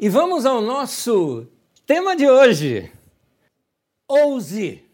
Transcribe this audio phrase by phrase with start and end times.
[0.00, 1.48] E vamos ao nosso
[1.84, 2.88] tema de hoje.
[4.06, 4.84] Ouse.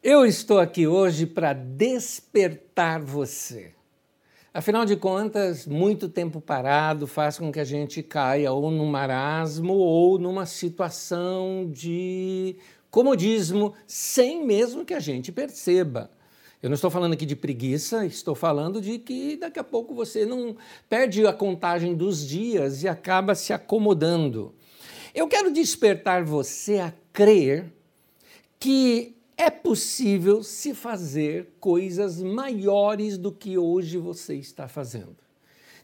[0.00, 3.74] Eu estou aqui hoje para despertar você.
[4.54, 9.74] Afinal de contas, muito tempo parado faz com que a gente caia ou num marasmo
[9.74, 12.54] ou numa situação de
[12.92, 16.08] comodismo, sem mesmo que a gente perceba.
[16.66, 20.26] Eu não estou falando aqui de preguiça, estou falando de que daqui a pouco você
[20.26, 20.56] não
[20.88, 24.52] perde a contagem dos dias e acaba se acomodando.
[25.14, 27.72] Eu quero despertar você a crer
[28.58, 35.25] que é possível se fazer coisas maiores do que hoje você está fazendo.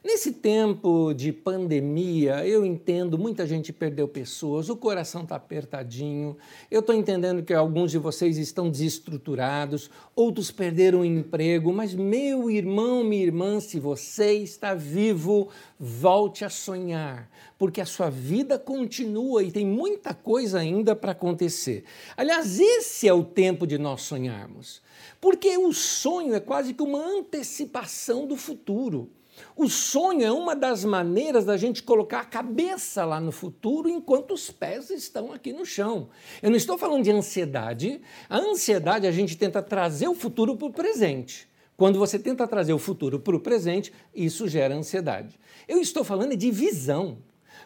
[0.04, 6.36] Nesse tempo de pandemia, eu entendo, muita gente perdeu pessoas, o coração está apertadinho.
[6.68, 12.50] Eu estou entendendo que alguns de vocês estão desestruturados, outros perderam o emprego, mas meu
[12.50, 19.44] irmão, minha irmã, se você está vivo, volte a sonhar, porque a sua vida continua
[19.44, 21.84] e tem muita coisa ainda para acontecer.
[22.16, 24.82] Aliás, esse é o tempo de nós sonharmos,
[25.20, 29.08] porque o sonho é quase que uma antecipação do futuro.
[29.56, 34.32] O sonho é uma das maneiras da gente colocar a cabeça lá no futuro enquanto
[34.32, 36.08] os pés estão aqui no chão.
[36.42, 38.00] Eu não estou falando de ansiedade.
[38.28, 41.48] A ansiedade a gente tenta trazer o futuro para o presente.
[41.76, 45.38] Quando você tenta trazer o futuro para o presente, isso gera ansiedade.
[45.66, 47.18] Eu estou falando de visão.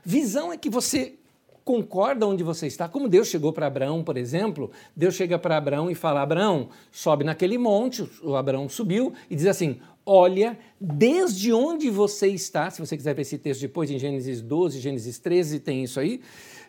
[0.05, 1.19] Visão é que você
[1.67, 2.89] concorda onde você está.
[2.89, 7.25] Como Deus chegou para Abraão, por exemplo, Deus chega para Abraão e fala: Abraão, sobe
[7.25, 8.09] naquele monte.
[8.23, 13.23] O Abraão subiu e diz assim: olha desde onde você está, se você quiser ver
[13.23, 16.21] esse texto depois em Gênesis 12, Gênesis 13, tem isso aí.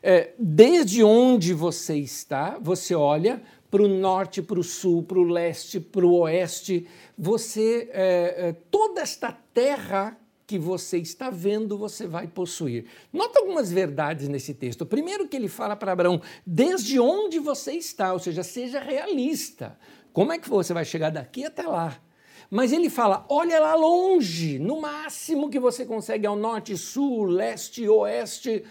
[0.02, 3.40] É, desde onde você está, você olha
[3.70, 6.88] para o norte, para o sul, para o leste, para o oeste.
[7.16, 10.18] Você, é, é, toda esta terra
[10.48, 12.86] que você está vendo, você vai possuir.
[13.12, 14.86] Nota algumas verdades nesse texto.
[14.86, 19.78] Primeiro que ele fala para Abraão, desde onde você está, ou seja, seja realista.
[20.14, 22.02] Como é que você vai chegar daqui até lá?
[22.50, 27.88] Mas ele fala: olha lá longe, no máximo que você consegue ao norte, sul, leste,
[27.88, 28.64] oeste,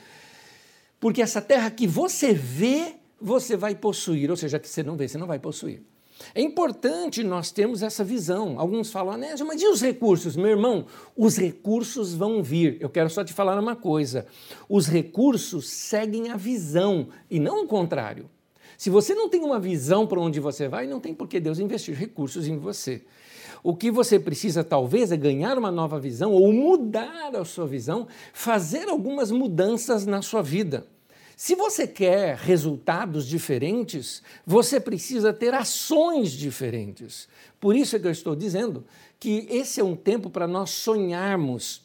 [0.99, 5.07] porque essa terra que você vê, você vai possuir, ou seja, que você não vê,
[5.07, 5.83] você não vai possuir.
[6.35, 8.59] É importante nós termos essa visão.
[8.59, 10.37] Alguns falam, Anésio, mas e os recursos?
[10.37, 12.77] Meu irmão, os recursos vão vir.
[12.81, 14.27] Eu quero só te falar uma coisa:
[14.69, 18.29] os recursos seguem a visão e não o contrário.
[18.77, 21.59] Se você não tem uma visão para onde você vai, não tem por que Deus
[21.59, 23.03] investir recursos em você.
[23.63, 28.07] O que você precisa, talvez, é ganhar uma nova visão ou mudar a sua visão,
[28.33, 30.87] fazer algumas mudanças na sua vida.
[31.39, 37.29] Se você quer resultados diferentes, você precisa ter ações diferentes.
[37.61, 38.87] Por isso é que eu estou dizendo
[39.21, 41.83] que esse é um tempo para nós sonharmos,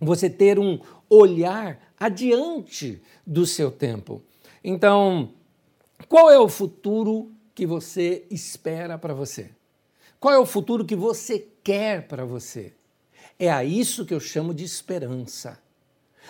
[0.00, 4.22] você ter um olhar adiante do seu tempo.
[4.64, 5.34] Então,
[6.08, 9.50] qual é o futuro que você espera para você?
[10.18, 12.72] Qual é o futuro que você quer para você?
[13.38, 15.60] É a isso que eu chamo de esperança.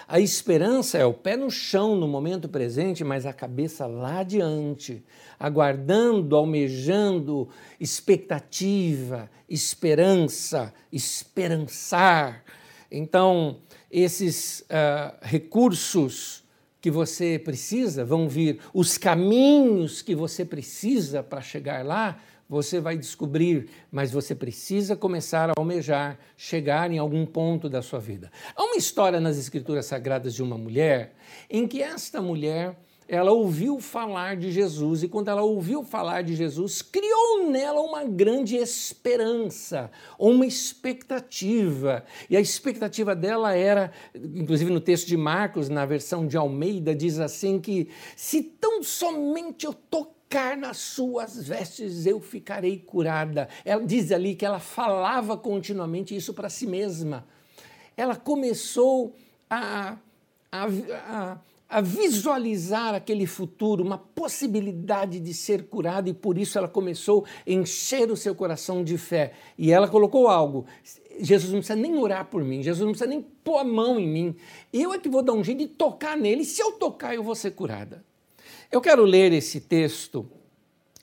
[0.06, 5.04] A esperança é o pé no chão no momento presente, mas a cabeça lá adiante,
[5.38, 7.48] aguardando, almejando,
[7.80, 12.44] expectativa, esperança, esperançar.
[12.90, 13.58] Então,
[13.90, 16.44] esses uh, recursos
[16.80, 22.96] que você precisa vão vir, os caminhos que você precisa para chegar lá você vai
[22.96, 28.30] descobrir, mas você precisa começar a almejar, chegar em algum ponto da sua vida.
[28.56, 31.14] Há uma história nas Escrituras Sagradas de uma mulher
[31.50, 32.76] em que esta mulher
[33.08, 38.04] ela ouviu falar de Jesus e quando ela ouviu falar de Jesus, criou nela uma
[38.04, 42.04] grande esperança, uma expectativa.
[42.28, 47.18] E a expectativa dela era, inclusive no texto de Marcos, na versão de Almeida, diz
[47.18, 53.48] assim que se tão somente eu tocar tocar nas suas vestes eu ficarei curada.
[53.64, 57.26] Ela diz ali que ela falava continuamente isso para si mesma.
[57.96, 59.16] Ela começou
[59.48, 59.96] a,
[60.52, 66.68] a, a, a visualizar aquele futuro, uma possibilidade de ser curada, e por isso ela
[66.68, 69.32] começou a encher o seu coração de fé.
[69.56, 70.66] E ela colocou algo.
[71.20, 74.06] Jesus não precisa nem orar por mim, Jesus não precisa nem pôr a mão em
[74.06, 74.36] mim.
[74.72, 77.34] Eu é que vou dar um jeito de tocar nele, se eu tocar, eu vou
[77.34, 78.04] ser curada.
[78.70, 80.28] Eu quero ler esse texto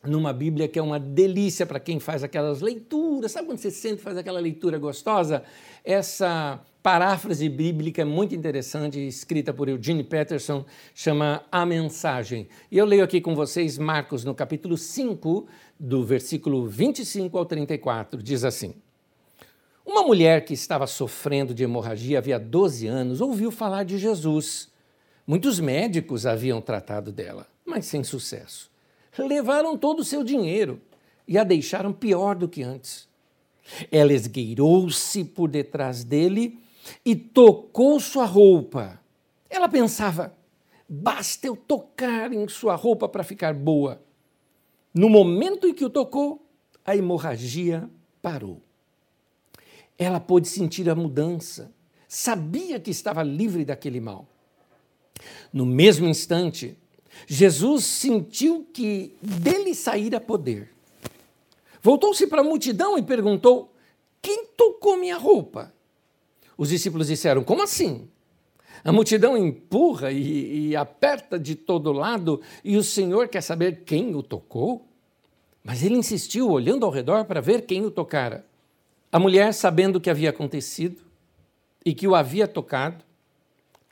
[0.03, 3.31] numa Bíblia que é uma delícia para quem faz aquelas leituras.
[3.31, 5.44] Sabe quando você sente faz aquela leitura gostosa?
[5.83, 10.63] Essa paráfrase bíblica é muito interessante, escrita por Eugene Peterson,
[10.94, 12.47] chama A Mensagem.
[12.71, 15.47] E eu leio aqui com vocês Marcos, no capítulo 5,
[15.79, 18.75] do versículo 25 ao 34, diz assim:
[19.83, 24.69] Uma mulher que estava sofrendo de hemorragia havia 12 anos ouviu falar de Jesus.
[25.25, 28.71] Muitos médicos haviam tratado dela, mas sem sucesso.
[29.17, 30.81] Levaram todo o seu dinheiro
[31.27, 33.07] e a deixaram pior do que antes.
[33.91, 36.59] Ela esgueirou-se por detrás dele
[37.03, 39.00] e tocou sua roupa.
[39.50, 40.35] Ela pensava:
[40.88, 44.01] basta eu tocar em sua roupa para ficar boa.
[44.94, 46.47] No momento em que o tocou,
[46.85, 47.89] a hemorragia
[48.21, 48.62] parou.
[49.97, 51.73] Ela pôde sentir a mudança,
[52.07, 54.27] sabia que estava livre daquele mal.
[55.51, 56.77] No mesmo instante,
[57.27, 60.69] Jesus sentiu que dele saíra poder.
[61.81, 63.71] Voltou-se para a multidão e perguntou:
[64.21, 65.73] Quem tocou minha roupa?
[66.57, 68.07] Os discípulos disseram: Como assim?
[68.83, 74.13] A multidão empurra e, e, aperta de todo lado e o Senhor quer saber quem
[74.13, 74.85] o tocou?
[75.63, 78.45] Mas ele insistiu, olhando ao redor para ver quem o tocara.
[79.12, 81.01] A mulher, sabendo o que havia acontecido
[81.83, 83.03] e que o havia tocado,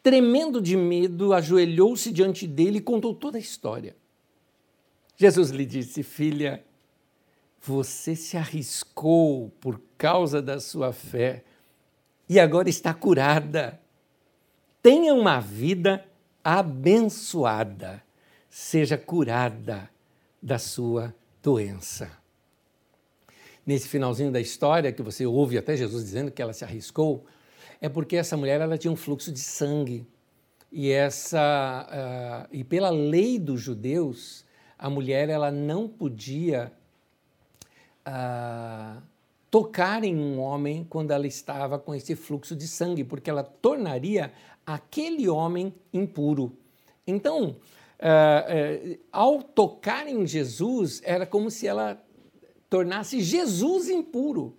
[0.03, 3.95] tremendo de medo, ajoelhou-se diante dele e contou toda a história.
[5.17, 6.63] Jesus lhe disse: Filha,
[7.61, 11.43] você se arriscou por causa da sua fé
[12.29, 13.79] e agora está curada.
[14.81, 16.05] Tenha uma vida
[16.43, 18.03] abençoada,
[18.49, 19.89] seja curada
[20.41, 22.23] da sua doença
[23.65, 27.25] nesse finalzinho da história, que você ouve até Jesus dizendo que ela se arriscou,
[27.83, 30.07] é porque essa mulher ela tinha um fluxo de sangue.
[30.71, 34.45] E, essa, uh, e pela lei dos judeus,
[34.79, 36.71] a mulher ela não podia
[38.07, 39.03] uh,
[39.51, 44.31] tocar em um homem quando ela estava com esse fluxo de sangue, porque ela tornaria
[44.65, 46.55] aquele homem impuro.
[47.05, 47.57] Então,
[47.99, 52.01] uh, ao tocar em Jesus, era como se ela
[52.69, 54.55] tornasse Jesus impuro.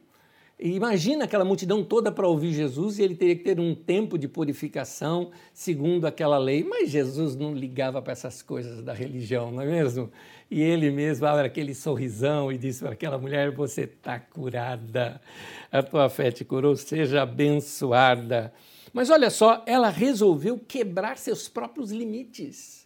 [0.66, 4.26] Imagina aquela multidão toda para ouvir Jesus e ele teria que ter um tempo de
[4.26, 6.64] purificação segundo aquela lei.
[6.64, 10.11] Mas Jesus não ligava para essas coisas da religião, não é mesmo?
[10.50, 15.20] E ele mesmo abre aquele sorrisão e disse para aquela mulher: Você está curada,
[15.70, 18.50] a tua fé te curou, seja abençoada.
[18.90, 22.84] Mas olha só, ela resolveu quebrar seus próprios limites.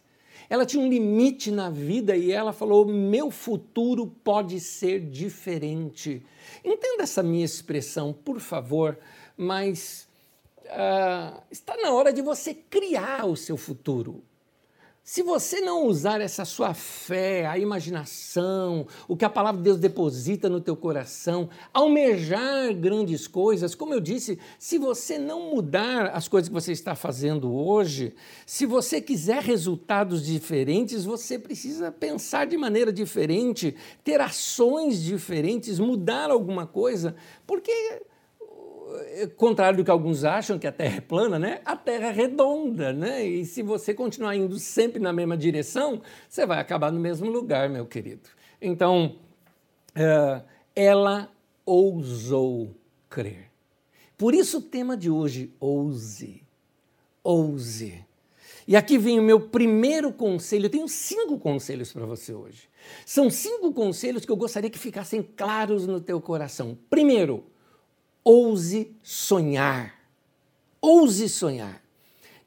[0.49, 6.25] Ela tinha um limite na vida e ela falou: meu futuro pode ser diferente.
[6.65, 8.97] Entenda essa minha expressão, por favor,
[9.37, 10.07] mas
[10.65, 14.23] uh, está na hora de você criar o seu futuro.
[15.11, 19.79] Se você não usar essa sua fé, a imaginação, o que a palavra de Deus
[19.79, 26.27] deposita no teu coração, almejar grandes coisas, como eu disse, se você não mudar as
[26.27, 28.13] coisas que você está fazendo hoje,
[28.45, 36.29] se você quiser resultados diferentes, você precisa pensar de maneira diferente, ter ações diferentes, mudar
[36.29, 37.15] alguma coisa,
[37.47, 38.03] porque
[39.35, 41.61] contrário do que alguns acham, que a Terra é plana, né?
[41.65, 43.25] A Terra é redonda, né?
[43.25, 47.69] E se você continuar indo sempre na mesma direção, você vai acabar no mesmo lugar,
[47.69, 48.29] meu querido.
[48.61, 49.17] Então,
[49.95, 50.43] uh,
[50.75, 51.31] ela
[51.65, 52.75] ousou
[53.09, 53.49] crer.
[54.17, 56.43] Por isso o tema de hoje, ouse.
[57.23, 58.05] Ouse.
[58.67, 60.65] E aqui vem o meu primeiro conselho.
[60.65, 62.69] Eu tenho cinco conselhos para você hoje.
[63.05, 66.77] São cinco conselhos que eu gostaria que ficassem claros no teu coração.
[66.89, 67.45] Primeiro,
[68.29, 69.91] ouse sonhar.
[70.81, 71.81] Ouse sonhar.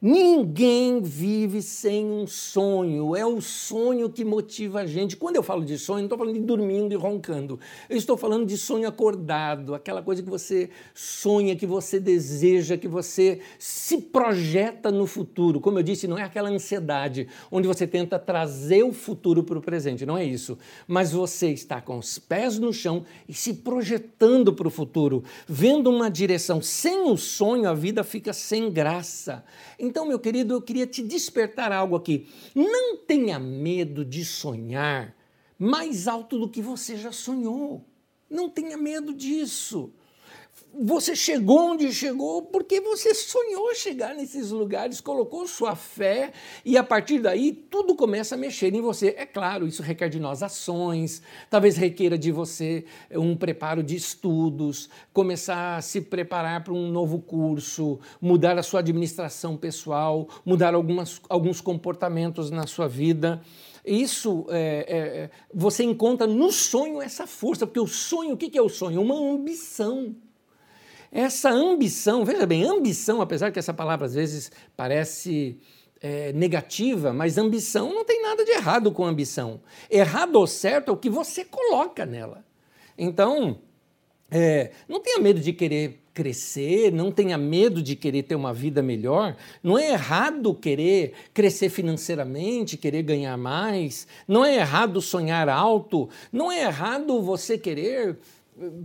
[0.04, 5.16] Ninguém vive sem um sonho, é o sonho que motiva a gente.
[5.16, 8.44] Quando eu falo de sonho, não estou falando de dormindo e roncando, eu estou falando
[8.44, 14.90] de sonho acordado, aquela coisa que você sonha, que você deseja, que você se projeta
[14.90, 15.60] no futuro.
[15.60, 19.62] Como eu disse, não é aquela ansiedade onde você tenta trazer o futuro para o
[19.62, 20.58] presente, não é isso.
[20.88, 25.88] Mas você está com os pés no chão e se projetando para o futuro, vendo
[25.88, 26.60] uma direção.
[26.60, 29.44] Sem o sonho, a vida fica sem graça.
[30.06, 32.28] Meu querido, eu queria te despertar algo aqui.
[32.54, 35.14] Não tenha medo de sonhar
[35.58, 37.84] mais alto do que você já sonhou.
[38.28, 39.92] Não tenha medo disso
[40.74, 46.32] você chegou onde chegou porque você sonhou chegar nesses lugares, colocou sua fé
[46.64, 49.14] e a partir daí tudo começa a mexer em você.
[49.18, 54.88] É claro, isso requer de nós ações, talvez requeira de você um preparo de estudos,
[55.12, 61.20] começar a se preparar para um novo curso, mudar a sua administração pessoal, mudar algumas,
[61.28, 63.42] alguns comportamentos na sua vida.
[63.84, 68.62] Isso é, é, você encontra no sonho essa força, porque o sonho, o que é
[68.62, 69.02] o sonho?
[69.02, 70.14] Uma ambição.
[71.12, 75.58] Essa ambição, veja bem, ambição, apesar que essa palavra às vezes parece
[76.00, 79.60] é, negativa, mas ambição não tem nada de errado com ambição.
[79.90, 82.42] Errado ou certo é o que você coloca nela.
[82.96, 83.60] Então,
[84.34, 88.82] É, não tenha medo de querer crescer, não tenha medo de querer ter uma vida
[88.82, 89.36] melhor.
[89.62, 94.06] Não é errado querer crescer financeiramente, querer ganhar mais.
[94.26, 96.08] Não é errado sonhar alto.
[96.32, 98.16] Não é errado você querer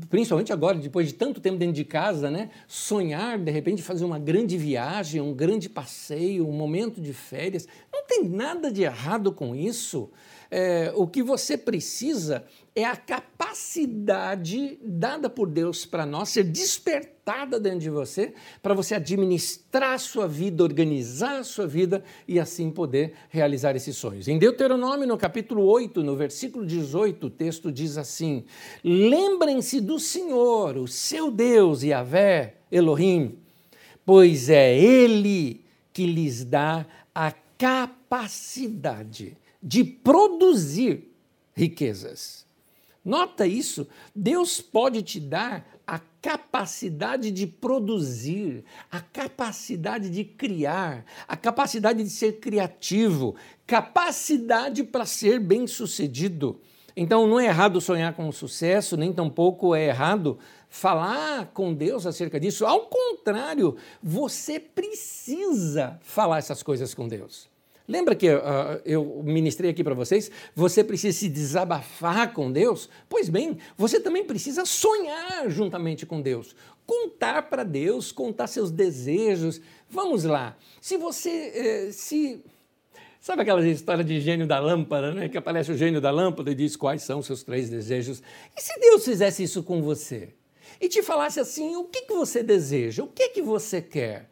[0.10, 2.50] principalmente agora, depois de tanto tempo dentro de casa, né?
[2.68, 7.68] sonhar de repente fazer uma grande viagem, um grande passeio, um momento de férias.
[7.92, 10.10] Não tem nada de errado com isso.
[10.50, 12.46] É, o que você precisa
[12.77, 18.94] é a capacidade dada por Deus para nós ser despertada dentro de você, para você
[18.94, 24.27] administrar a sua vida, organizar a sua vida e assim poder realizar esses sonhos.
[24.27, 28.46] Em Deuteronômio, no capítulo 8, no versículo 18, o texto diz assim:
[28.84, 33.39] Lembrem-se do Senhor, o seu Deus, Yahvé, Elohim,
[34.06, 41.12] pois é Ele que lhes dá a capacidade de produzir
[41.54, 42.46] riquezas.
[43.04, 51.38] Nota isso, Deus pode te dar a capacidade de produzir, a capacidade de criar, a
[51.38, 53.36] capacidade de ser criativo,
[53.66, 56.60] capacidade para ser bem-sucedido.
[56.94, 60.38] Então não é errado sonhar com o sucesso, nem tampouco é errado
[60.68, 62.66] falar com Deus acerca disso.
[62.66, 67.48] Ao contrário, você precisa falar essas coisas com Deus.
[67.88, 70.29] Lembra que uh, eu ministrei aqui para vocês?
[70.53, 72.89] Você precisa se desabafar com Deus?
[73.08, 76.53] Pois bem, você também precisa sonhar juntamente com Deus.
[76.86, 79.62] Contar para Deus, contar seus desejos.
[79.89, 80.58] Vamos lá.
[80.82, 81.29] Se você.
[81.29, 82.44] Eh, se
[83.20, 85.27] Sabe aquela história de gênio da lâmpada, né?
[85.27, 88.22] Que aparece o gênio da lâmpada e diz quais são seus três desejos.
[88.56, 90.29] E se Deus fizesse isso com você?
[90.79, 93.03] E te falasse assim: o que, que você deseja?
[93.03, 94.29] O que, que você quer?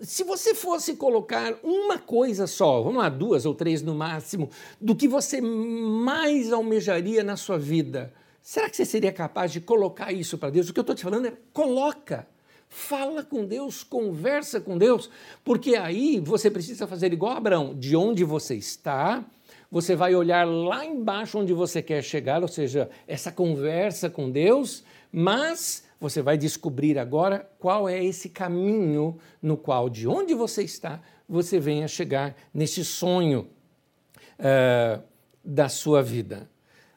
[0.00, 4.50] Se você fosse colocar uma coisa só, vamos lá, duas ou três no máximo,
[4.80, 8.12] do que você mais almejaria na sua vida,
[8.42, 10.68] será que você seria capaz de colocar isso para Deus?
[10.68, 12.26] O que eu estou te falando é coloca.
[12.68, 15.08] Fala com Deus, conversa com Deus,
[15.42, 19.24] porque aí você precisa fazer igual Abraão, de onde você está,
[19.70, 24.84] você vai olhar lá embaixo onde você quer chegar, ou seja, essa conversa com Deus,
[25.10, 31.00] mas você vai descobrir agora qual é esse caminho no qual, de onde você está,
[31.28, 33.48] você venha chegar nesse sonho
[34.38, 35.02] uh,
[35.44, 36.48] da sua vida.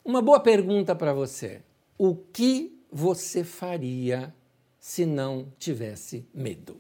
[0.06, 1.62] Uma boa pergunta para você:
[1.98, 4.34] o que você faria
[4.80, 6.80] se não tivesse medo?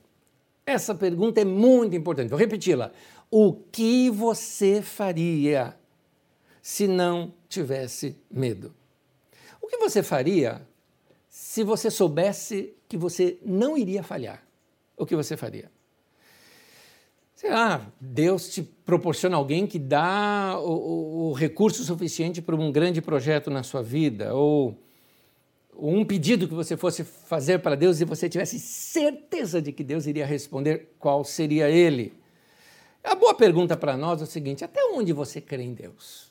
[0.66, 2.30] Essa pergunta é muito importante.
[2.30, 2.92] Vou repeti-la.
[3.30, 5.76] O que você faria
[6.62, 8.74] se não tivesse medo?
[9.62, 10.62] O que você faria
[11.32, 14.46] se você soubesse que você não iria falhar,
[14.98, 15.72] o que você faria?
[17.34, 22.70] Sei lá, Deus te proporciona alguém que dá o, o, o recurso suficiente para um
[22.70, 24.78] grande projeto na sua vida, ou
[25.74, 30.06] um pedido que você fosse fazer para Deus e você tivesse certeza de que Deus
[30.06, 32.14] iria responder, qual seria ele?
[33.02, 36.31] A boa pergunta para nós é o seguinte: até onde você crê em Deus?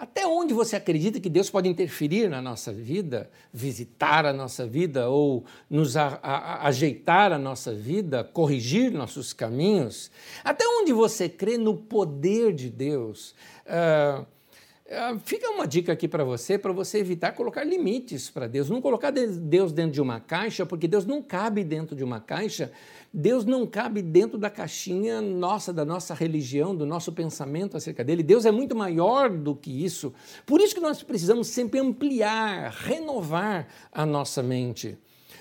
[0.00, 5.10] Até onde você acredita que Deus pode interferir na nossa vida, visitar a nossa vida
[5.10, 10.10] ou nos a, a, ajeitar a nossa vida, corrigir nossos caminhos?
[10.42, 13.34] Até onde você crê no poder de Deus?
[13.66, 18.70] Uh, uh, fica uma dica aqui para você, para você evitar colocar limites para Deus.
[18.70, 22.72] Não colocar Deus dentro de uma caixa, porque Deus não cabe dentro de uma caixa
[23.12, 28.22] Deus não cabe dentro da caixinha nossa, da nossa religião, do nosso pensamento acerca dele.
[28.22, 30.14] Deus é muito maior do que isso.
[30.46, 34.96] Por isso que nós precisamos sempre ampliar, renovar a nossa mente.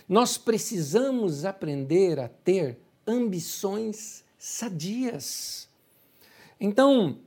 [0.08, 5.70] Nós precisamos aprender a ter ambições sadias.
[6.60, 7.20] Então,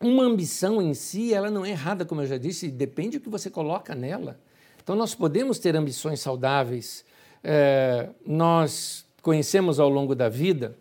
[0.00, 3.28] uma ambição em si, ela não é errada, como eu já disse, depende do que
[3.28, 4.40] você coloca nela.
[4.80, 7.04] Então, nós podemos ter ambições saudáveis.
[7.42, 10.76] É, nós conhecemos ao longo da vida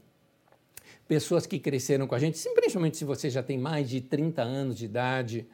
[1.07, 4.77] pessoas que cresceram com a gente, principalmente se você já tem mais de 30 anos
[4.77, 5.47] de idade,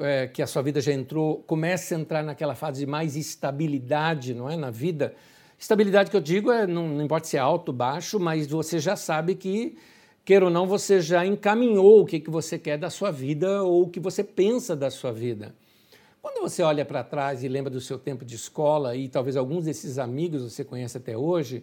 [0.00, 4.34] é, que a sua vida já entrou, começa a entrar naquela fase de mais estabilidade
[4.34, 5.14] não é, na vida.
[5.56, 8.96] Estabilidade que eu digo é, não, não importa se é alto, baixo, mas você já
[8.96, 9.78] sabe que,
[10.24, 13.84] queira ou não, você já encaminhou o que, que você quer da sua vida ou
[13.84, 15.54] o que você pensa da sua vida.
[16.20, 19.64] Quando você olha para trás e lembra do seu tempo de escola e talvez alguns
[19.66, 21.62] desses amigos você conhece até hoje,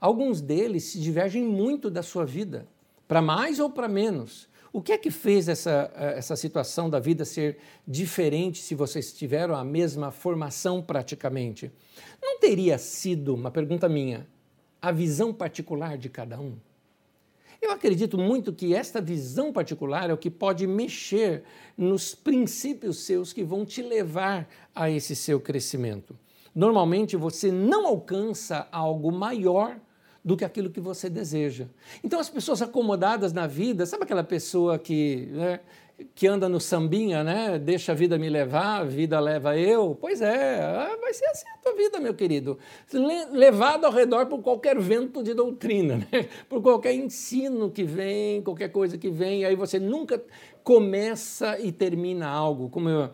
[0.00, 2.68] Alguns deles se divergem muito da sua vida,
[3.06, 4.48] para mais ou para menos.
[4.72, 9.56] O que é que fez essa, essa situação da vida ser diferente se vocês tiveram
[9.56, 11.72] a mesma formação praticamente?
[12.22, 14.28] Não teria sido, uma pergunta minha,
[14.80, 16.56] a visão particular de cada um?
[17.60, 21.42] Eu acredito muito que esta visão particular é o que pode mexer
[21.76, 26.16] nos princípios seus que vão te levar a esse seu crescimento.
[26.54, 29.80] normalmente você não alcança algo maior
[30.28, 31.64] do que aquilo que você deseja.
[32.04, 35.60] Então, as pessoas acomodadas na vida, sabe aquela pessoa que, né,
[36.14, 37.58] que anda no sambinha, né?
[37.58, 39.96] Deixa a vida me levar, a vida leva eu?
[39.98, 42.58] Pois é, ah, vai ser assim a tua vida, meu querido.
[43.32, 46.28] Levado ao redor por qualquer vento de doutrina, né?
[46.46, 50.22] por qualquer ensino que vem, qualquer coisa que vem, aí você nunca
[50.62, 52.68] começa e termina algo.
[52.68, 53.10] Como eu,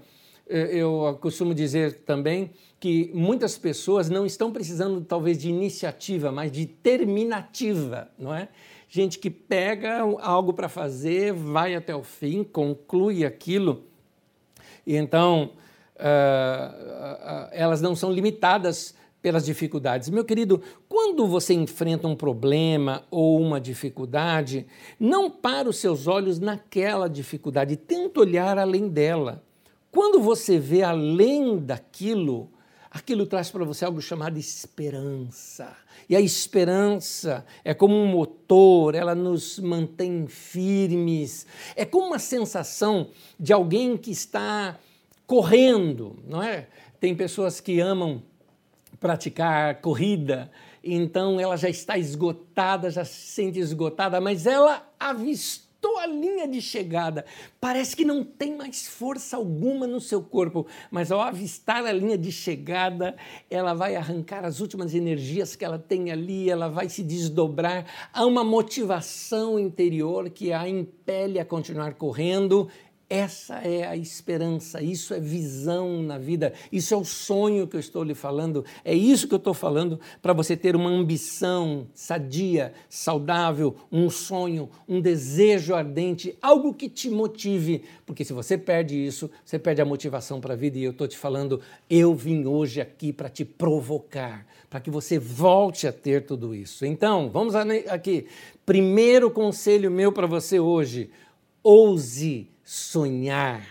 [0.48, 2.50] eu costumo dizer também,
[2.84, 8.50] que muitas pessoas não estão precisando talvez de iniciativa, mas de terminativa, não é?
[8.90, 13.84] Gente que pega algo para fazer, vai até o fim, conclui aquilo,
[14.86, 15.52] e então
[15.96, 20.10] uh, uh, elas não são limitadas pelas dificuldades.
[20.10, 24.66] Meu querido, quando você enfrenta um problema ou uma dificuldade,
[25.00, 29.42] não para os seus olhos naquela dificuldade, tenta olhar além dela.
[29.90, 32.50] Quando você vê além daquilo,
[32.94, 35.76] aquilo traz para você algo chamado esperança.
[36.08, 41.44] E a esperança é como um motor, ela nos mantém firmes.
[41.74, 44.78] É como uma sensação de alguém que está
[45.26, 46.68] correndo, não é?
[47.00, 48.22] Tem pessoas que amam
[49.00, 50.50] praticar corrida,
[50.82, 56.48] então ela já está esgotada, já se sente esgotada, mas ela avistou avistou a linha
[56.48, 57.24] de chegada.
[57.60, 62.16] Parece que não tem mais força alguma no seu corpo, mas ao avistar a linha
[62.16, 63.14] de chegada,
[63.50, 67.84] ela vai arrancar as últimas energias que ela tem ali, ela vai se desdobrar.
[68.12, 72.68] Há uma motivação interior que a impele a continuar correndo
[73.14, 77.80] essa é a esperança, isso é visão na vida, isso é o sonho que eu
[77.80, 82.72] estou lhe falando, é isso que eu estou falando para você ter uma ambição sadia,
[82.88, 89.30] saudável, um sonho, um desejo ardente, algo que te motive, porque se você perde isso,
[89.44, 92.80] você perde a motivação para a vida e eu estou te falando, eu vim hoje
[92.80, 96.84] aqui para te provocar, para que você volte a ter tudo isso.
[96.84, 98.26] Então, vamos aqui.
[98.66, 101.10] Primeiro conselho meu para você hoje:
[101.62, 103.66] ouse sonhar.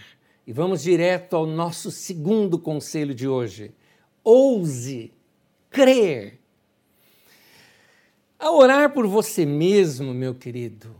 [0.45, 3.73] E vamos direto ao nosso segundo conselho de hoje.
[4.23, 5.11] Ouse
[5.69, 6.39] crer.
[8.37, 10.95] A orar por você mesmo, meu querido,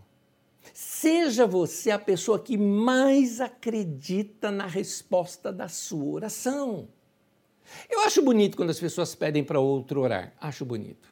[0.74, 6.88] seja você a pessoa que mais acredita na resposta da sua oração.
[7.90, 11.12] Eu acho bonito quando as pessoas pedem para outro orar, acho bonito.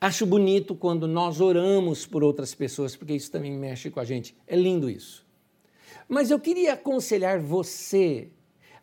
[0.00, 4.34] Acho bonito quando nós oramos por outras pessoas, porque isso também mexe com a gente.
[4.46, 5.26] É lindo isso.
[6.10, 8.28] Mas eu queria aconselhar você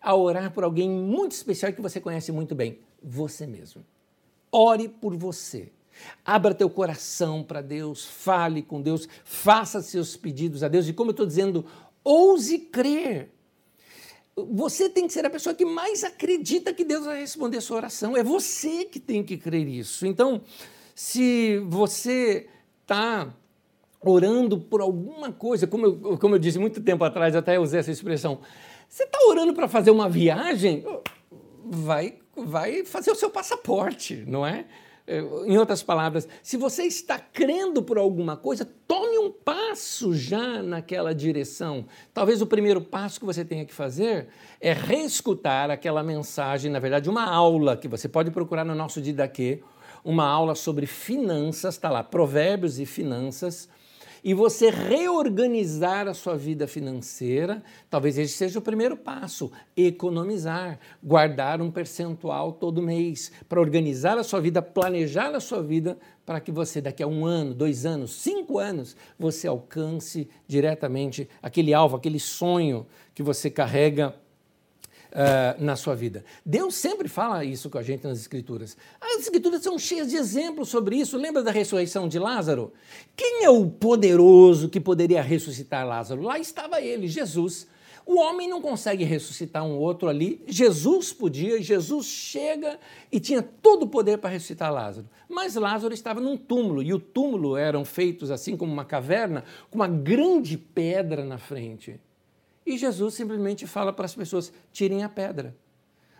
[0.01, 3.85] a orar por alguém muito especial que você conhece muito bem, você mesmo.
[4.49, 5.69] Ore por você.
[6.23, 10.87] Abra teu coração para Deus, fale com Deus, faça seus pedidos a Deus.
[10.87, 11.65] E como eu estou dizendo,
[12.01, 13.29] ouse crer.
[14.33, 17.77] Você tem que ser a pessoa que mais acredita que Deus vai responder a sua
[17.77, 18.15] oração.
[18.15, 20.05] É você que tem que crer isso.
[20.05, 20.41] Então,
[20.95, 22.47] se você
[22.83, 23.35] está
[24.01, 27.91] orando por alguma coisa, como eu, como eu disse muito tempo atrás, até usei essa
[27.91, 28.39] expressão.
[28.87, 30.85] Você está orando para fazer uma viagem?
[31.65, 34.65] Vai, vai fazer o seu passaporte, não é?
[35.05, 35.19] é?
[35.45, 41.13] Em outras palavras, se você está crendo por alguma coisa, tome um passo já naquela
[41.13, 41.85] direção.
[42.13, 44.29] Talvez o primeiro passo que você tenha que fazer
[44.61, 49.61] é reescutar aquela mensagem, na verdade, uma aula que você pode procurar no nosso Didaquê,
[50.03, 53.67] uma aula sobre finanças, está lá, provérbios e finanças,
[54.23, 61.61] e você reorganizar a sua vida financeira, talvez esse seja o primeiro passo: economizar, guardar
[61.61, 66.51] um percentual todo mês, para organizar a sua vida, planejar a sua vida, para que
[66.51, 72.19] você, daqui a um ano, dois anos, cinco anos, você alcance diretamente aquele alvo, aquele
[72.19, 74.13] sonho que você carrega
[75.11, 76.23] uh, na sua vida.
[76.45, 78.77] Deus sempre fala isso com a gente nas Escrituras.
[78.99, 81.17] As Escrituras são cheias de exemplos sobre isso.
[81.17, 82.73] Lembra da ressurreição de Lázaro?
[83.15, 86.21] Quem é o poderoso que poderia ressuscitar Lázaro?
[86.21, 87.67] Lá estava ele, Jesus.
[88.07, 90.41] O homem não consegue ressuscitar um outro ali.
[90.47, 92.79] Jesus podia, Jesus chega
[93.11, 95.09] e tinha todo o poder para ressuscitar Lázaro.
[95.27, 99.75] Mas Lázaro estava num túmulo, e o túmulo eram feitos assim como uma caverna, com
[99.75, 101.99] uma grande pedra na frente.
[102.67, 105.55] E Jesus simplesmente fala para as pessoas: tirem a pedra.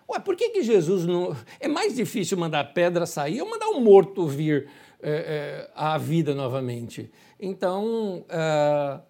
[0.09, 1.35] Ué, por que, que Jesus não.
[1.59, 4.69] É mais difícil mandar a pedra sair ou mandar o um morto vir
[5.01, 7.11] é, é, à vida novamente?
[7.37, 9.01] Então, uh,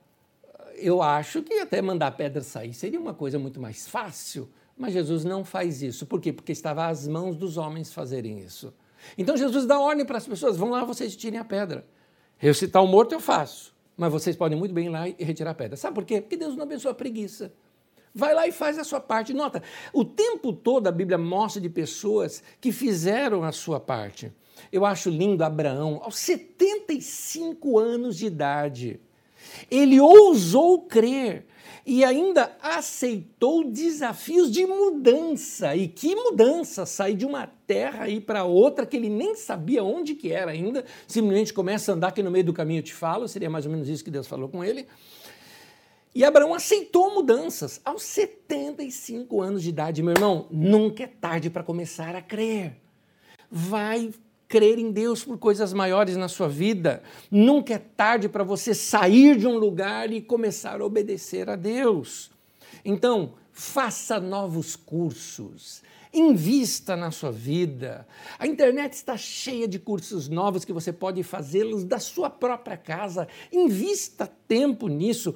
[0.77, 4.93] eu acho que até mandar a pedra sair seria uma coisa muito mais fácil, mas
[4.93, 6.07] Jesus não faz isso.
[6.07, 6.33] Por quê?
[6.33, 8.73] Porque estava às mãos dos homens fazerem isso.
[9.15, 11.85] Então Jesus dá ordem para as pessoas: vão lá, vocês tirem a pedra.
[12.39, 15.55] Ressuscitar o morto eu faço mas vocês podem muito bem ir lá e retirar a
[15.55, 15.75] pedra.
[15.75, 16.21] Sabe por quê?
[16.21, 17.51] Porque Deus não abençoa a preguiça.
[18.13, 19.33] Vai lá e faz a sua parte.
[19.33, 24.31] Nota, o tempo todo a Bíblia mostra de pessoas que fizeram a sua parte.
[24.71, 28.99] Eu acho lindo Abraão, aos 75 anos de idade.
[29.69, 31.45] Ele ousou crer
[31.87, 35.73] e ainda aceitou desafios de mudança.
[35.73, 36.85] E que mudança!
[36.85, 40.51] Sair de uma terra e ir para outra que ele nem sabia onde que era
[40.51, 43.65] ainda, simplesmente começa a andar que no meio do caminho eu te falo, seria mais
[43.65, 44.85] ou menos isso que Deus falou com ele.
[46.13, 50.03] E Abraão aceitou mudanças aos 75 anos de idade.
[50.03, 52.75] Meu irmão, nunca é tarde para começar a crer.
[53.49, 54.11] Vai
[54.47, 57.03] crer em Deus por coisas maiores na sua vida.
[57.29, 62.31] Nunca é tarde para você sair de um lugar e começar a obedecer a Deus.
[62.83, 65.81] Então, faça novos cursos.
[66.13, 68.07] Invista na sua vida.
[68.39, 73.27] A internet está cheia de cursos novos que você pode fazê-los da sua própria casa.
[73.51, 75.35] Invista tempo nisso.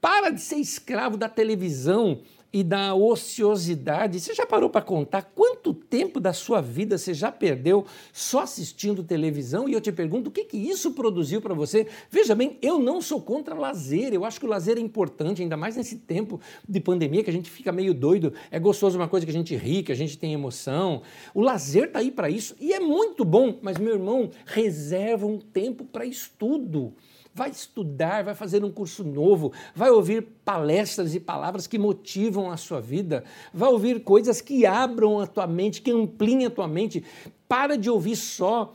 [0.00, 2.20] Para de ser escravo da televisão
[2.52, 4.20] e da ociosidade.
[4.20, 9.02] Você já parou para contar quanto tempo da sua vida você já perdeu só assistindo
[9.02, 9.68] televisão?
[9.68, 11.86] E eu te pergunto, o que, que isso produziu para você?
[12.10, 15.56] Veja bem, eu não sou contra lazer, eu acho que o lazer é importante, ainda
[15.56, 18.32] mais nesse tempo de pandemia que a gente fica meio doido.
[18.50, 21.02] É gostoso uma coisa que a gente ri, que a gente tem emoção.
[21.34, 25.38] O lazer está aí para isso e é muito bom, mas meu irmão, reserva um
[25.38, 26.94] tempo para estudo
[27.38, 32.56] vai estudar, vai fazer um curso novo, vai ouvir palestras e palavras que motivam a
[32.56, 33.22] sua vida,
[33.54, 37.04] vai ouvir coisas que abram a tua mente, que ampliem a tua mente.
[37.48, 38.74] Para de ouvir só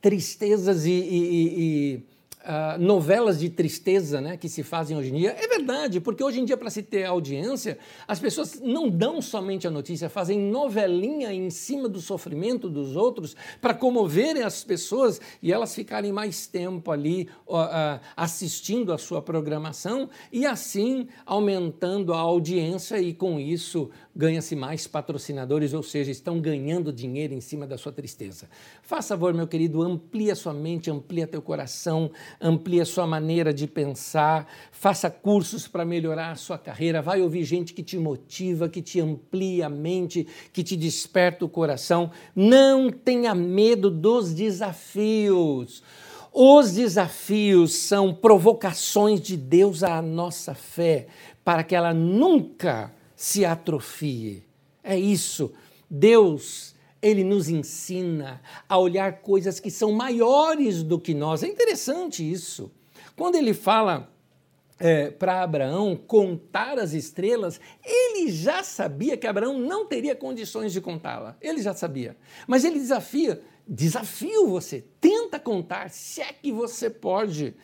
[0.00, 1.60] tristezas e, e,
[1.96, 2.02] e
[2.40, 5.36] uh, novelas de tristeza né, que se fazem hoje em dia.
[5.38, 9.66] É verdade, porque hoje em dia, para se ter audiência, as pessoas não dão somente
[9.66, 15.52] a notícia, fazem novelinha em cima do sofrimento dos outros para comoverem as pessoas e
[15.52, 22.18] elas ficarem mais tempo ali uh, uh, assistindo a sua programação e assim aumentando a
[22.18, 27.78] audiência e com isso ganha-se mais patrocinadores, ou seja, estão ganhando dinheiro em cima da
[27.78, 28.50] sua tristeza.
[28.82, 34.46] Faça favor, meu querido, amplia sua mente, amplia teu coração, amplia sua maneira de pensar,
[34.70, 39.00] faça cursos para melhorar a sua carreira, vai ouvir gente que te motiva, que te
[39.00, 42.10] amplia a mente, que te desperta o coração.
[42.36, 45.82] Não tenha medo dos desafios.
[46.30, 51.06] Os desafios são provocações de Deus à nossa fé,
[51.42, 54.42] para que ela nunca se atrofie.
[54.82, 55.52] É isso.
[55.90, 61.42] Deus, ele nos ensina a olhar coisas que são maiores do que nós.
[61.42, 62.72] É interessante isso.
[63.14, 64.10] Quando ele fala
[64.78, 70.80] é, para Abraão contar as estrelas, ele já sabia que Abraão não teria condições de
[70.80, 71.36] contá-la.
[71.42, 72.16] Ele já sabia.
[72.46, 77.54] Mas ele desafia, desafio você, tenta contar, se é que você pode.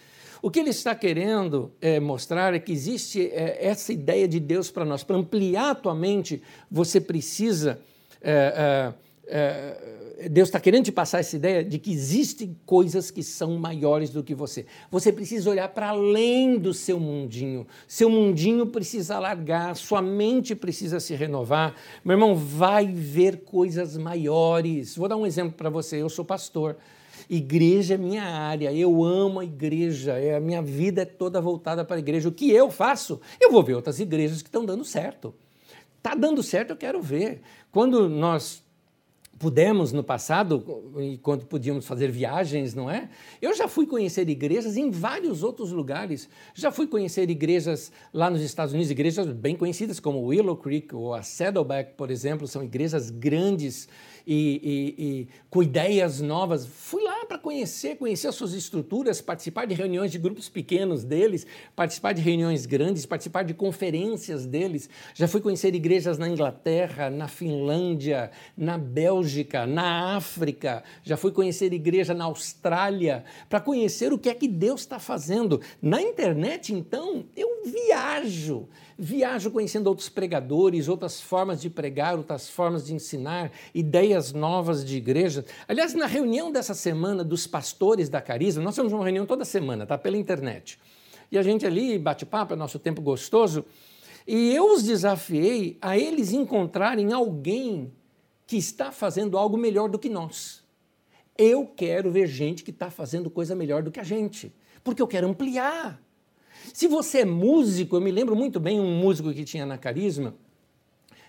[0.42, 4.70] O que ele está querendo é, mostrar é que existe é, essa ideia de Deus
[4.70, 5.02] para nós.
[5.02, 7.78] Para ampliar a tua mente, você precisa.
[8.20, 8.92] É,
[9.28, 13.58] é, é, Deus está querendo te passar essa ideia de que existem coisas que são
[13.58, 14.64] maiores do que você.
[14.90, 17.66] Você precisa olhar para além do seu mundinho.
[17.86, 21.74] Seu mundinho precisa largar, sua mente precisa se renovar.
[22.04, 24.96] Meu irmão, vai ver coisas maiores.
[24.96, 26.00] Vou dar um exemplo para você.
[26.00, 26.76] Eu sou pastor.
[27.28, 31.84] Igreja é minha área, eu amo a igreja, é, a minha vida é toda voltada
[31.84, 32.28] para a igreja.
[32.28, 33.20] O que eu faço?
[33.40, 35.34] Eu vou ver outras igrejas que estão dando certo.
[35.96, 37.40] Está dando certo, eu quero ver.
[37.72, 38.64] Quando nós
[39.38, 43.08] pudemos no passado, enquanto podíamos fazer viagens, não é?
[43.40, 46.28] Eu já fui conhecer igrejas em vários outros lugares.
[46.54, 51.14] Já fui conhecer igrejas lá nos Estados Unidos, igrejas bem conhecidas como Willow Creek ou
[51.14, 53.88] a Saddleback, por exemplo, são igrejas grandes
[54.26, 56.66] e, e, e com ideias novas.
[56.66, 61.46] Fui lá para conhecer, conhecer as suas estruturas, participar de reuniões de grupos pequenos deles,
[61.76, 64.88] participar de reuniões grandes, participar de conferências deles.
[65.14, 69.25] Já fui conhecer igrejas na Inglaterra, na Finlândia, na Bélgica,
[69.66, 70.82] na África.
[71.02, 75.60] Já fui conhecer igreja na Austrália para conhecer o que é que Deus está fazendo.
[75.80, 82.86] Na internet, então, eu viajo viajo conhecendo outros pregadores, outras formas de pregar, outras formas
[82.86, 85.44] de ensinar, ideias novas de igreja.
[85.68, 89.86] Aliás, na reunião dessa semana dos pastores da Carisma, nós temos uma reunião toda semana,
[89.86, 89.98] tá?
[89.98, 90.78] Pela internet.
[91.30, 93.64] E a gente ali bate papo, é nosso tempo gostoso.
[94.26, 97.92] E eu os desafiei a eles encontrarem alguém
[98.46, 100.64] que está fazendo algo melhor do que nós.
[101.36, 105.06] Eu quero ver gente que está fazendo coisa melhor do que a gente, porque eu
[105.06, 106.00] quero ampliar.
[106.72, 110.34] Se você é músico, eu me lembro muito bem um músico que tinha na Carisma,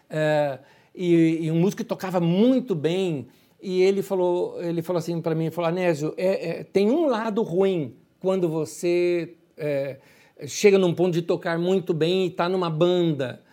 [0.09, 0.59] é,
[0.95, 3.27] e, e, um músico que tocava muito bem,
[3.61, 7.41] e ele falou, ele falou assim para mim, falou, Anésio, é, é, tem um lado
[7.41, 9.97] ruim quando você é,
[10.45, 13.43] chega num ponto de tocar muito bem e está numa banda,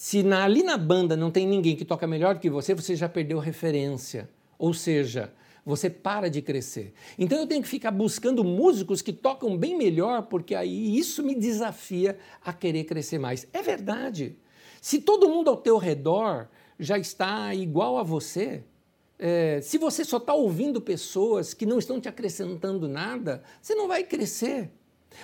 [0.00, 3.08] Se na, ali na banda não tem ninguém que toca melhor que você, você já
[3.08, 4.30] perdeu referência.
[4.56, 5.34] Ou seja,
[5.66, 6.94] você para de crescer.
[7.18, 11.34] Então eu tenho que ficar buscando músicos que tocam bem melhor, porque aí isso me
[11.34, 13.48] desafia a querer crescer mais.
[13.52, 14.36] É verdade.
[14.80, 16.46] Se todo mundo ao teu redor
[16.78, 18.62] já está igual a você,
[19.18, 23.88] é, se você só está ouvindo pessoas que não estão te acrescentando nada, você não
[23.88, 24.70] vai crescer.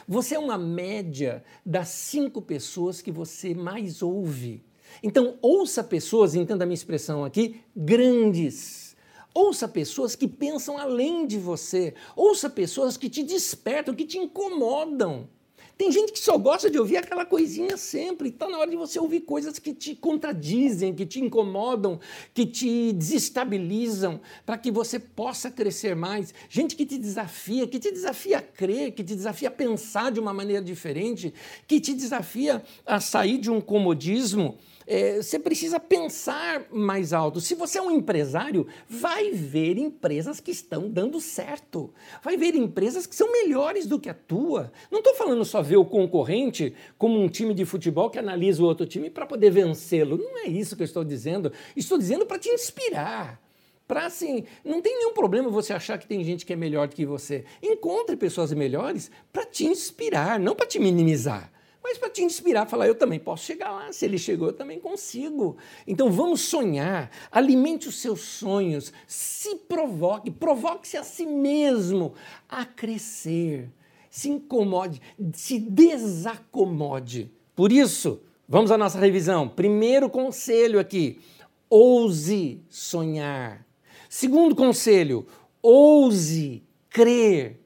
[0.07, 4.65] Você é uma média das cinco pessoas que você mais ouve.
[5.03, 8.97] Então, ouça pessoas, entenda a minha expressão aqui, grandes.
[9.35, 11.95] Ouça pessoas que pensam além de você.
[12.15, 15.29] Ouça pessoas que te despertam, que te incomodam.
[15.77, 18.29] Tem gente que só gosta de ouvir aquela coisinha sempre.
[18.29, 21.99] Está na hora de você ouvir coisas que te contradizem, que te incomodam,
[22.33, 26.33] que te desestabilizam, para que você possa crescer mais.
[26.49, 30.21] Gente que te desafia, que te desafia a crer, que te desafia a pensar de
[30.21, 31.35] uma maneira diferente,
[31.67, 34.57] que te desafia a sair de um comodismo
[34.87, 37.41] é, você precisa pensar mais alto.
[37.41, 41.93] Se você é um empresário, vai ver empresas que estão dando certo.
[42.23, 44.73] Vai ver empresas que são melhores do que a tua.
[44.91, 48.67] Não estou falando só ver o concorrente como um time de futebol que analisa o
[48.67, 50.19] outro time para poder vencê-lo.
[50.19, 51.53] Não é isso que eu estou dizendo.
[51.77, 53.41] Estou dizendo para te inspirar.
[53.87, 56.97] Para assim, não tem nenhum problema você achar que tem gente que é melhor do
[56.97, 57.45] que você.
[57.63, 61.54] Encontre pessoas melhores para te inspirar, não para te minimizar
[61.85, 64.81] mas para te inspirar, falar, eu também posso chegar lá, se ele chegou, eu também
[64.81, 65.59] consigo.
[65.87, 72.15] Então vamos sonhar, alimente os seus sonhos, se provoque, provoque-se a si mesmo
[72.49, 73.71] a crescer,
[74.09, 75.03] se incomode,
[75.35, 77.31] se desacomode.
[77.55, 79.47] Por isso, vamos à nossa revisão.
[79.47, 81.21] Primeiro conselho aqui,
[81.69, 83.67] ouse sonhar.
[84.09, 85.27] Segundo conselho,
[85.61, 87.61] ouse crer.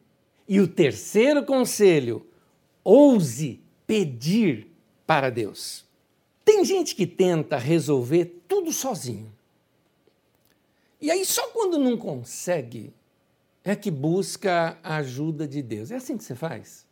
[0.48, 2.26] E o terceiro conselho,
[2.82, 4.68] ouse pedir
[5.06, 5.86] para Deus.
[6.44, 9.32] Tem gente que tenta resolver tudo sozinho.
[11.00, 12.92] E aí, só quando não consegue,
[13.64, 15.90] é que busca a ajuda de Deus.
[15.90, 16.86] É assim que você faz?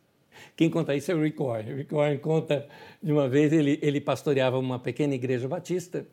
[0.57, 1.75] Quem conta isso é o Rick Warren.
[1.75, 2.67] Rick Warren conta
[3.03, 6.07] de uma vez, ele, ele pastoreava uma pequena igreja batista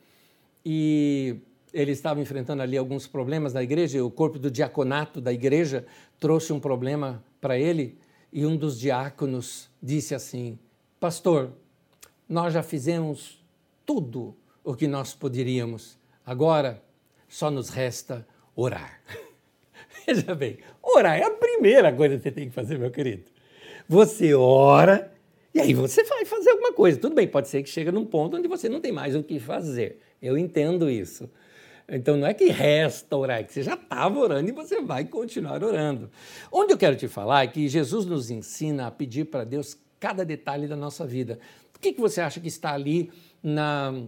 [0.66, 1.38] e
[1.74, 5.86] ele estava enfrentando ali alguns problemas da igreja, o corpo do diaconato da igreja
[6.20, 7.98] trouxe um problema para ele
[8.32, 10.58] e um dos diáconos disse assim:
[11.04, 11.52] Pastor,
[12.30, 13.44] nós já fizemos
[13.86, 16.82] tudo o que nós poderíamos, agora
[17.28, 19.02] só nos resta orar.
[20.08, 23.26] Veja bem, orar é a primeira coisa que você tem que fazer, meu querido.
[23.86, 25.14] Você ora
[25.54, 26.98] e aí você vai fazer alguma coisa.
[26.98, 29.42] Tudo bem, pode ser que chegue num ponto onde você não tem mais o que
[29.42, 30.00] fazer.
[30.22, 31.30] Eu entendo isso.
[31.90, 35.04] Então não é que resta orar, é que você já estava orando e você vai
[35.04, 36.10] continuar orando.
[36.50, 40.26] Onde eu quero te falar é que Jesus nos ensina a pedir para Deus cada
[40.26, 41.40] detalhe da nossa vida.
[41.74, 43.10] O que, que você acha que está ali
[43.42, 44.04] na,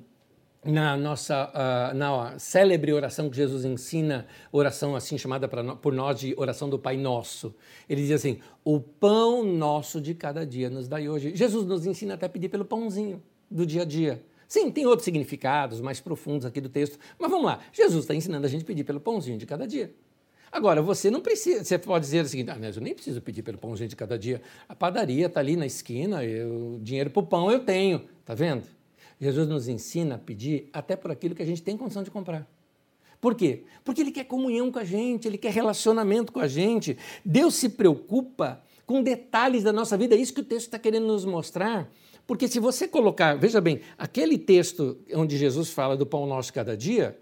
[0.61, 6.19] na nossa uh, na célebre oração que Jesus ensina, oração assim chamada no, por nós
[6.19, 7.55] de oração do Pai Nosso.
[7.87, 11.33] Ele diz assim: "O pão nosso de cada dia nos dai hoje".
[11.33, 14.21] Jesus nos ensina até a pedir pelo pãozinho do dia a dia.
[14.49, 17.61] Sim, tem outros significados mais profundos aqui do texto, mas vamos lá.
[17.71, 19.93] Jesus está ensinando a gente a pedir pelo pãozinho de cada dia.
[20.51, 23.57] Agora, você não precisa, você pode dizer o seguinte, ah, eu nem preciso pedir pelo
[23.57, 24.41] pão gente cada dia.
[24.69, 28.63] A padaria está ali na esquina, o dinheiro para o pão eu tenho, tá vendo?
[29.19, 32.47] Jesus nos ensina a pedir até por aquilo que a gente tem condição de comprar.
[33.19, 33.63] Por quê?
[33.83, 36.97] Porque ele quer comunhão com a gente, ele quer relacionamento com a gente.
[37.23, 41.07] Deus se preocupa com detalhes da nossa vida, é isso que o texto está querendo
[41.07, 41.91] nos mostrar.
[42.27, 46.75] Porque se você colocar, veja bem, aquele texto onde Jesus fala do pão nosso cada
[46.75, 47.17] dia,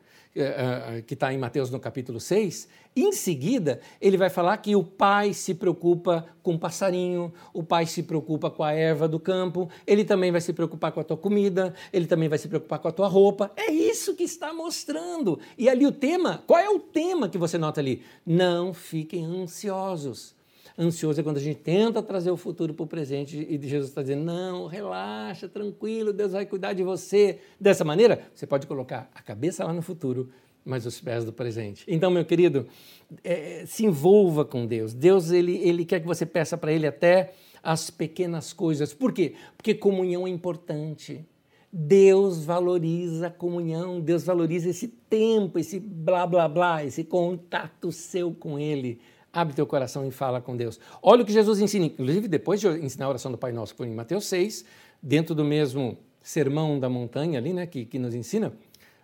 [1.06, 5.34] que está em Mateus no capítulo 6, em seguida ele vai falar que o pai
[5.34, 10.04] se preocupa com o passarinho, o pai se preocupa com a erva do campo, ele
[10.04, 12.92] também vai se preocupar com a tua comida, ele também vai se preocupar com a
[12.92, 13.52] tua roupa.
[13.56, 15.40] É isso que está mostrando.
[15.58, 18.04] E ali o tema, qual é o tema que você nota ali?
[18.26, 20.36] Não fiquem ansiosos.
[20.78, 24.02] Ansioso é quando a gente tenta trazer o futuro para o presente e Jesus está
[24.02, 27.40] dizendo: não, relaxa, tranquilo, Deus vai cuidar de você.
[27.60, 30.32] Dessa maneira, você pode colocar a cabeça lá no futuro,
[30.66, 31.86] mas os pés do presente.
[31.88, 32.66] Então, meu querido,
[33.24, 34.96] é, se envolva com Deus.
[34.96, 38.94] Deus ele, ele quer que você peça para Ele até as pequenas coisas.
[38.94, 39.36] Por quê?
[39.56, 41.24] Porque comunhão é importante.
[41.72, 48.32] Deus valoriza a comunhão, Deus valoriza esse tempo, esse blá blá blá, esse contato seu
[48.32, 49.00] com Ele.
[49.34, 50.80] Abre teu coração e fala com Deus.
[51.02, 53.88] Olha o que Jesus ensina, inclusive depois de ensinar a oração do Pai Nosso por
[53.88, 54.64] em Mateus 6,
[55.02, 58.54] dentro do mesmo sermão da montanha ali, né, que, que nos ensina,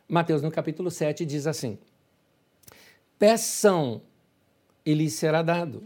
[0.08, 1.78] Mateus no capítulo 7 diz assim:
[3.18, 4.02] Peçam
[4.86, 5.84] e lhes será dado.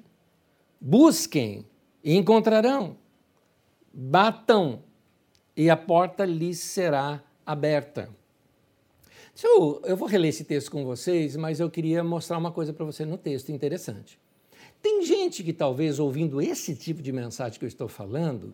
[0.80, 1.66] Busquem
[2.04, 2.96] e encontrarão.
[3.94, 4.82] Batam
[5.56, 8.10] e a porta lhes será aberta.
[9.42, 12.86] Eu, eu vou reler esse texto com vocês, mas eu queria mostrar uma coisa para
[12.86, 14.20] você no texto interessante.
[14.84, 18.54] Tem gente que talvez ouvindo esse tipo de mensagem que eu estou falando,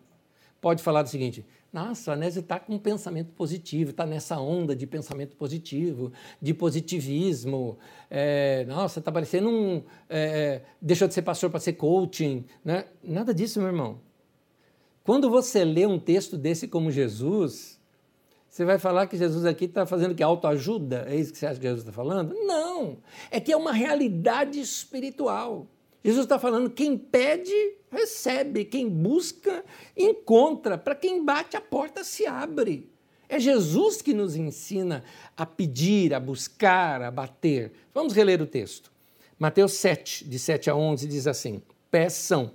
[0.60, 4.76] pode falar do seguinte: nossa, a Anésio está com um pensamento positivo, está nessa onda
[4.76, 7.76] de pensamento positivo, de positivismo.
[8.08, 9.82] É, nossa, está parecendo um.
[10.08, 12.44] É, deixou de ser pastor para ser coaching.
[12.64, 12.84] Né?
[13.02, 14.00] Nada disso, meu irmão.
[15.02, 17.80] Quando você lê um texto desse como Jesus,
[18.48, 21.06] você vai falar que Jesus aqui está fazendo que autoajuda?
[21.08, 22.32] É isso que você acha que Jesus está falando?
[22.34, 22.98] Não!
[23.32, 25.66] É que é uma realidade espiritual.
[26.04, 27.52] Jesus está falando: quem pede,
[27.90, 29.64] recebe, quem busca,
[29.96, 32.90] encontra, para quem bate, a porta se abre.
[33.28, 35.04] É Jesus que nos ensina
[35.36, 37.72] a pedir, a buscar, a bater.
[37.94, 38.90] Vamos reler o texto.
[39.38, 42.52] Mateus 7, de 7 a 11, diz assim: Peçam,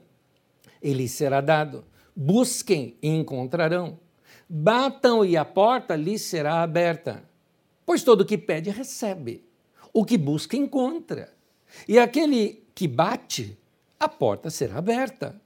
[0.81, 1.85] e lhes será dado.
[2.15, 3.99] Busquem e encontrarão.
[4.47, 7.23] Batam e a porta lhes será aberta.
[7.85, 9.43] Pois todo que pede, recebe.
[9.93, 11.33] O que busca, encontra.
[11.87, 13.57] E aquele que bate,
[13.97, 15.41] a porta será aberta.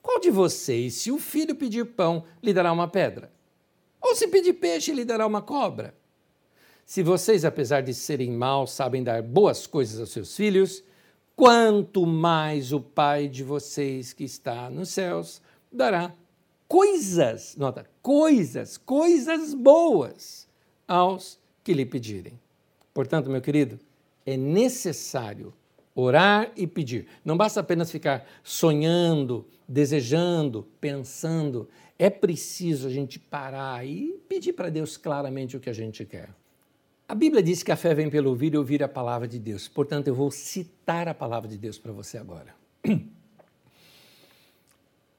[0.00, 3.30] Qual de vocês, se o filho pedir pão, lhe dará uma pedra?
[4.00, 5.94] Ou se pedir peixe, lhe dará uma cobra?
[6.86, 10.82] Se vocês, apesar de serem maus, sabem dar boas coisas aos seus filhos,
[11.36, 16.14] quanto mais o Pai de vocês que está nos céus dará
[16.66, 20.48] coisas, nota, coisas, coisas boas
[20.86, 22.40] aos que lhe pedirem.
[22.94, 23.78] Portanto, meu querido,
[24.24, 25.52] é necessário
[26.00, 27.06] orar e pedir.
[27.24, 31.68] Não basta apenas ficar sonhando, desejando, pensando.
[31.98, 36.30] É preciso a gente parar e pedir para Deus claramente o que a gente quer.
[37.08, 39.66] A Bíblia diz que a fé vem pelo ouvir e ouvir a palavra de Deus.
[39.66, 42.54] Portanto, eu vou citar a palavra de Deus para você agora.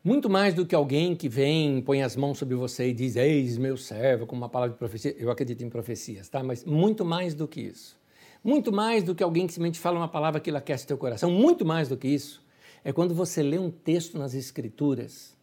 [0.01, 3.57] Muito mais do que alguém que vem, põe as mãos sobre você e diz, eis
[3.57, 5.13] meu servo, com uma palavra de profecia.
[5.17, 6.41] Eu acredito em profecias, tá?
[6.41, 7.98] Mas muito mais do que isso.
[8.43, 11.29] Muito mais do que alguém que simplesmente fala uma palavra que aquece teu coração.
[11.29, 12.41] Muito mais do que isso.
[12.83, 15.37] É quando você lê um texto nas Escrituras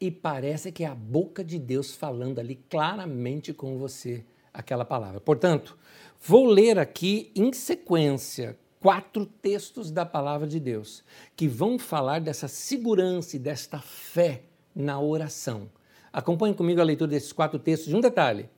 [0.00, 5.20] e parece que é a boca de Deus falando ali claramente com você aquela palavra.
[5.20, 5.76] Portanto,
[6.20, 11.04] vou ler aqui em sequência quatro textos da palavra de Deus
[11.36, 14.42] que vão falar dessa segurança e desta fé
[14.74, 15.70] na oração.
[16.12, 18.50] Acompanhe comigo a leitura desses quatro textos de um detalhe,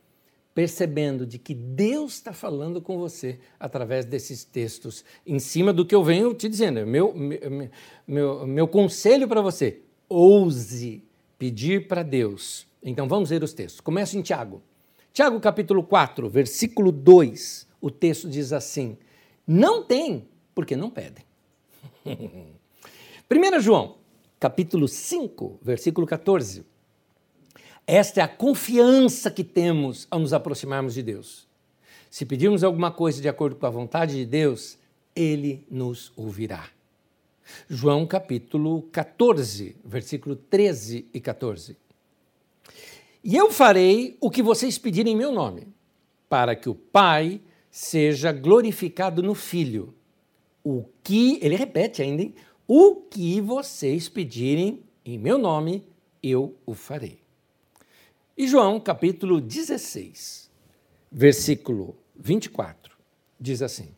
[0.55, 5.95] percebendo de que Deus está falando com você através desses textos, em cima do que
[5.95, 6.87] eu venho te dizendo.
[6.87, 7.71] Meu, meu,
[8.07, 11.03] meu, meu conselho para você: ouse
[11.37, 12.67] pedir para Deus.
[12.83, 13.81] Então vamos ver os textos.
[13.81, 14.63] Começa em Tiago.
[15.13, 17.67] Tiago capítulo 4, versículo 2.
[17.81, 18.97] O texto diz assim:
[19.47, 21.25] não tem, porque não pedem.
[22.07, 23.97] 1 João,
[24.39, 26.65] capítulo 5, versículo 14.
[27.87, 31.47] Esta é a confiança que temos ao nos aproximarmos de Deus.
[32.11, 34.79] Se pedirmos alguma coisa de acordo com a vontade de Deus,
[35.15, 36.69] Ele nos ouvirá.
[37.69, 41.77] João capítulo 14, versículo 13 e 14.
[43.23, 45.69] E eu farei o que vocês pedirem em meu nome,
[46.29, 49.93] para que o Pai seja glorificado no Filho.
[50.63, 52.35] O que, ele repete ainda, hein?
[52.67, 55.87] o que vocês pedirem em meu nome,
[56.23, 57.24] eu o farei.
[58.37, 60.51] E João, capítulo 16,
[61.11, 62.97] versículo 24,
[63.39, 63.95] diz assim: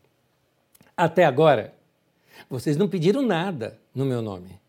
[0.95, 1.75] Até agora,
[2.47, 4.61] vocês não pediram nada no meu nome.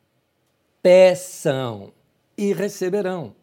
[0.82, 1.92] Peçam
[2.38, 3.36] e receberão,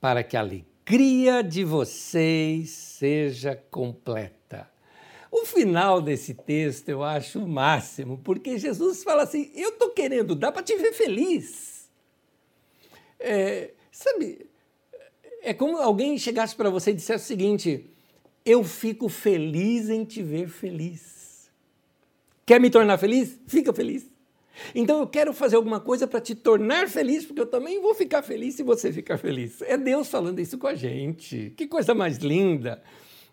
[0.00, 4.70] para que a alegria de vocês seja completa.
[5.32, 10.36] O final desse texto eu acho o máximo, porque Jesus fala assim: Eu estou querendo
[10.36, 11.90] dar para te ver feliz.
[13.18, 14.49] É, sabe,
[15.42, 17.90] é como alguém chegasse para você e dissesse o seguinte:
[18.44, 21.50] Eu fico feliz em te ver feliz.
[22.44, 23.38] Quer me tornar feliz?
[23.46, 24.08] Fica feliz.
[24.74, 28.22] Então eu quero fazer alguma coisa para te tornar feliz, porque eu também vou ficar
[28.22, 29.62] feliz se você ficar feliz.
[29.62, 31.52] É Deus falando isso com a gente.
[31.56, 32.82] Que coisa mais linda.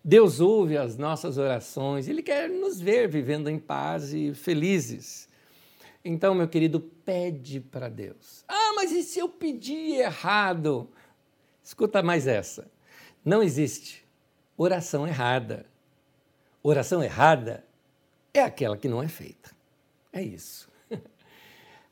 [0.04, 5.28] Deus ouve as nossas orações, Ele quer nos ver vivendo em paz e felizes.
[6.04, 8.44] Então, meu querido, pede para Deus.
[8.48, 10.88] Ah, mas e se eu pedir errado?
[11.68, 12.66] Escuta mais essa.
[13.22, 14.02] Não existe
[14.56, 15.66] oração errada.
[16.62, 17.62] Oração errada
[18.32, 19.54] é aquela que não é feita.
[20.10, 20.66] É isso.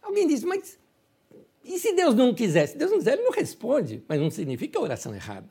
[0.00, 0.78] Alguém diz, mas
[1.62, 2.68] e se Deus não quiser?
[2.68, 5.50] Se Deus não quiser, Ele não responde, mas não significa oração errada.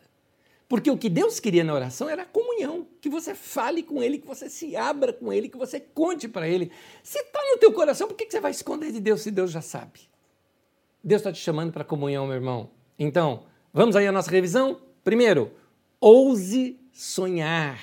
[0.68, 4.18] Porque o que Deus queria na oração era a comunhão, que você fale com Ele,
[4.18, 6.72] que você se abra com Ele, que você conte para Ele.
[7.04, 9.62] Se está no teu coração, por que você vai esconder de Deus se Deus já
[9.62, 10.00] sabe?
[11.04, 12.72] Deus está te chamando para comunhão, meu irmão.
[12.98, 13.46] Então,
[13.76, 14.82] vamos aí à nossa revisão?
[15.04, 15.52] Primeiro,
[16.00, 17.78] ouse sonhar.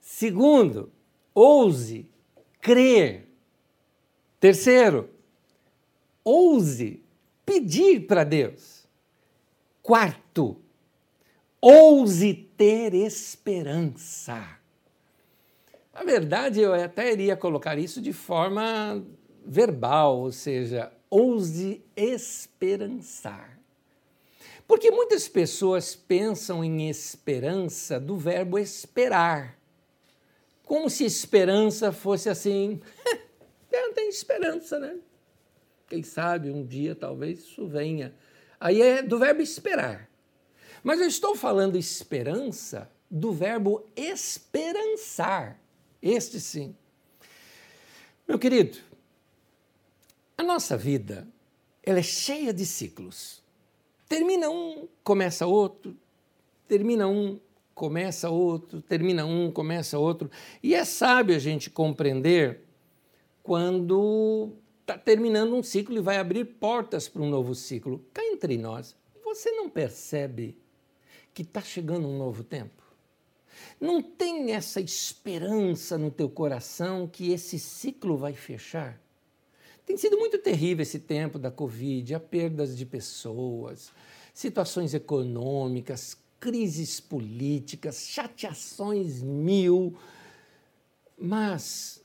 [0.00, 0.90] Segundo,
[1.34, 2.08] ouse
[2.60, 3.28] crer.
[4.40, 5.10] Terceiro,
[6.24, 7.02] ouse
[7.44, 8.88] pedir para Deus.
[9.82, 10.56] Quarto,
[11.60, 14.58] ouse ter esperança.
[15.92, 19.04] Na verdade, eu até iria colocar isso de forma
[19.44, 23.61] verbal, ou seja, ouse esperançar.
[24.66, 29.58] Porque muitas pessoas pensam em esperança do verbo esperar,
[30.64, 32.80] como se esperança fosse assim,
[33.70, 34.96] não tem esperança, né?
[35.88, 38.14] Quem sabe um dia talvez isso venha.
[38.58, 40.08] Aí é do verbo esperar.
[40.82, 45.60] Mas eu estou falando esperança do verbo esperançar.
[46.00, 46.74] Este sim.
[48.26, 48.78] Meu querido,
[50.38, 51.28] a nossa vida
[51.82, 53.41] ela é cheia de ciclos.
[54.12, 55.96] Termina um, começa outro,
[56.68, 57.40] termina um,
[57.74, 60.30] começa outro, termina um, começa outro.
[60.62, 62.60] E é sábio a gente compreender
[63.42, 64.52] quando
[64.82, 68.04] está terminando um ciclo e vai abrir portas para um novo ciclo.
[68.12, 68.94] Cá entre nós,
[69.24, 70.58] você não percebe
[71.32, 72.82] que está chegando um novo tempo?
[73.80, 79.01] Não tem essa esperança no teu coração que esse ciclo vai fechar?
[79.84, 83.92] Tem sido muito terrível esse tempo da Covid, a perdas de pessoas,
[84.32, 89.96] situações econômicas, crises políticas, chateações mil.
[91.18, 92.02] Mas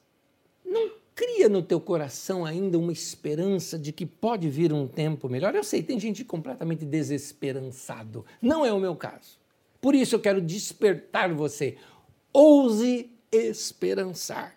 [0.66, 5.56] não cria no teu coração ainda uma esperança de que pode vir um tempo melhor.
[5.56, 8.26] Eu sei, tem gente completamente desesperançado.
[8.42, 9.40] Não é o meu caso.
[9.80, 11.78] Por isso eu quero despertar você.
[12.34, 14.57] Ouse esperançar.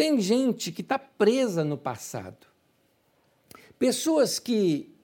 [0.00, 2.46] Tem gente que está presa no passado.
[3.78, 4.94] Pessoas que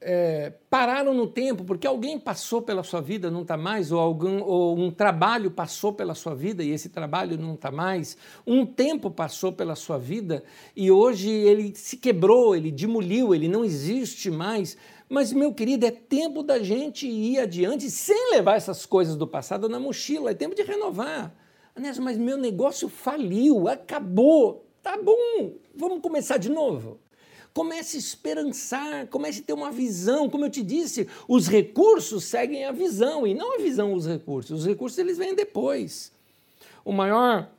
[0.00, 4.40] é, pararam no tempo porque alguém passou pela sua vida, não está mais, ou, algum,
[4.40, 8.16] ou um trabalho passou pela sua vida e esse trabalho não está mais,
[8.46, 10.44] um tempo passou pela sua vida
[10.76, 14.76] e hoje ele se quebrou, ele demoliu, ele não existe mais.
[15.08, 19.68] Mas, meu querido, é tempo da gente ir adiante sem levar essas coisas do passado
[19.68, 21.34] na mochila, é tempo de renovar.
[22.00, 24.66] Mas meu negócio faliu, acabou.
[24.82, 26.98] Tá bom, vamos começar de novo.
[27.52, 30.30] Comece a esperançar, comece a ter uma visão.
[30.30, 34.60] Como eu te disse, os recursos seguem a visão e não a visão os recursos.
[34.60, 36.12] Os recursos eles vêm depois.
[36.84, 37.50] O maior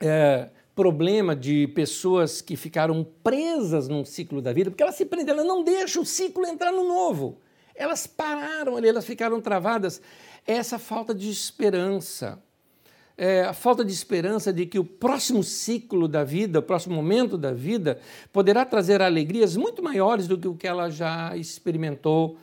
[0.00, 5.34] é, problema de pessoas que ficaram presas num ciclo da vida, porque elas se prendem,
[5.34, 7.40] elas não deixam o ciclo entrar no novo.
[7.74, 10.00] Elas pararam ali, elas ficaram travadas.
[10.46, 12.42] Essa falta de esperança
[13.18, 17.36] é, a falta de esperança de que o próximo ciclo da vida, o próximo momento
[17.36, 17.98] da vida,
[18.32, 22.38] poderá trazer alegrias muito maiores do que o que ela já experimentou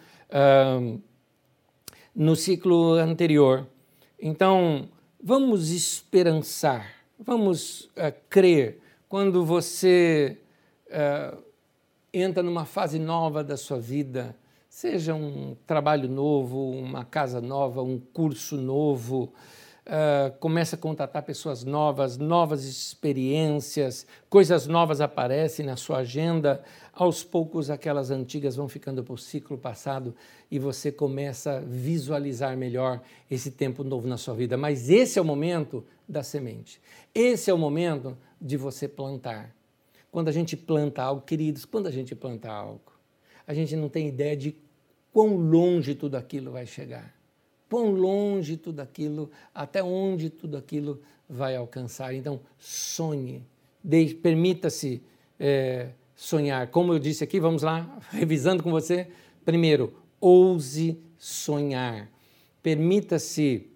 [2.14, 3.68] no ciclo anterior.
[4.20, 4.90] Então,
[5.22, 8.80] vamos esperançar, vamos uh, crer.
[9.10, 10.38] Quando você
[10.88, 11.38] uh,
[12.14, 14.36] entra numa fase nova da sua vida,
[14.70, 19.34] seja um trabalho novo, uma casa nova, um curso novo,
[19.86, 26.64] uh, começa a contatar pessoas novas, novas experiências, coisas novas aparecem na sua agenda.
[26.94, 30.16] Aos poucos, aquelas antigas vão ficando para o ciclo passado
[30.50, 34.58] e você começa a visualizar melhor esse tempo novo na sua vida.
[34.58, 36.82] Mas esse é o momento da semente.
[37.14, 39.54] Esse é o momento de você plantar.
[40.12, 42.94] Quando a gente planta algo, queridos, quando a gente planta algo,
[43.46, 44.56] a gente não tem ideia de
[45.12, 47.15] quão longe tudo aquilo vai chegar
[47.76, 52.14] quão longe tudo aquilo, até onde tudo aquilo vai alcançar.
[52.14, 53.44] Então, sonhe,
[54.22, 55.02] permita-se
[55.38, 56.68] é, sonhar.
[56.68, 59.10] Como eu disse aqui, vamos lá, revisando com você.
[59.44, 62.10] Primeiro, ouse sonhar.
[62.64, 63.68] Permita-se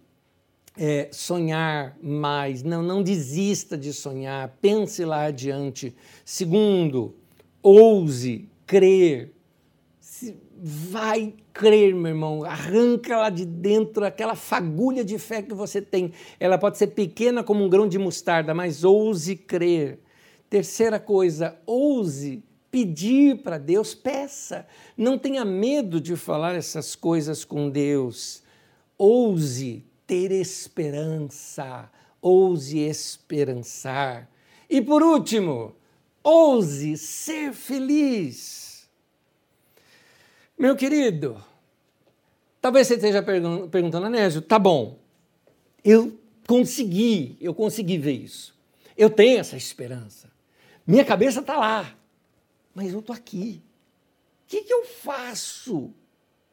[0.78, 2.64] é, sonhar mais.
[2.64, 4.58] Não, não desista de sonhar.
[4.62, 5.94] Pense lá adiante.
[6.24, 7.14] Segundo,
[7.62, 9.34] ouse crer.
[10.62, 16.12] Vai crer, meu irmão, arranca lá de dentro aquela fagulha de fé que você tem.
[16.38, 20.00] Ela pode ser pequena como um grão de mostarda, mas ouse crer.
[20.50, 24.68] Terceira coisa, ouse pedir para Deus, peça.
[24.98, 28.44] Não tenha medo de falar essas coisas com Deus.
[28.98, 31.90] Ouse ter esperança,
[32.22, 34.30] ouse esperançar.
[34.70, 35.74] E por último,
[36.22, 38.69] ouse ser feliz.
[40.60, 41.44] Meu querido,
[42.62, 45.00] talvez você esteja perguntando, Anésio, tá bom,
[45.84, 48.54] eu consegui, eu consegui ver isso.
[48.98, 50.30] Eu tenho essa esperança.
[50.86, 51.96] Minha cabeça está lá,
[52.76, 53.64] mas eu estou aqui.
[54.44, 55.94] O que, que eu faço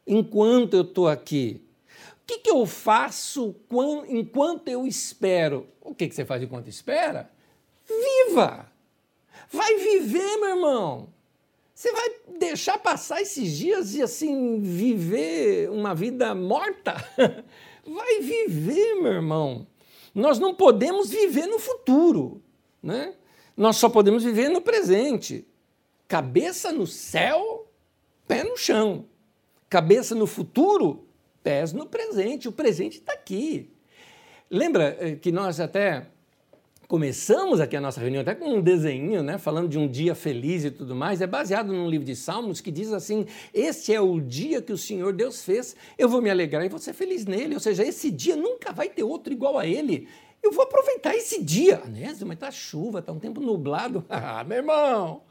[0.06, 1.66] enquanto eu estou aqui?
[2.26, 3.54] que, que eu faço
[4.08, 5.68] enquanto eu espero?
[5.80, 7.30] O que, que você faz enquanto espera?
[7.86, 8.70] Viva!
[9.48, 11.08] Vai viver, meu irmão!
[11.72, 16.94] Você vai deixar passar esses dias e assim viver uma vida morta?
[17.86, 19.66] Vai viver, meu irmão.
[20.14, 22.42] Nós não podemos viver no futuro,
[22.82, 23.14] né?
[23.56, 25.46] Nós só podemos viver no presente.
[26.08, 27.70] Cabeça no céu,
[28.26, 29.06] pé no chão.
[29.68, 31.06] Cabeça no futuro,
[31.42, 32.48] pés no presente.
[32.48, 33.70] O presente está aqui.
[34.50, 36.06] Lembra eh, que nós até
[36.86, 40.64] começamos aqui a nossa reunião até com um desenho, né, falando de um dia feliz
[40.64, 44.20] e tudo mais, é baseado num livro de Salmos que diz assim: "Este é o
[44.20, 47.54] dia que o Senhor Deus fez, eu vou me alegrar e vou ser feliz nele".
[47.54, 50.08] Ou seja, esse dia nunca vai ter outro igual a ele.
[50.42, 51.82] Eu vou aproveitar esse dia.
[51.84, 54.04] Anésio, mas tá chuva, tá um tempo nublado.
[54.08, 55.22] Ah, meu irmão,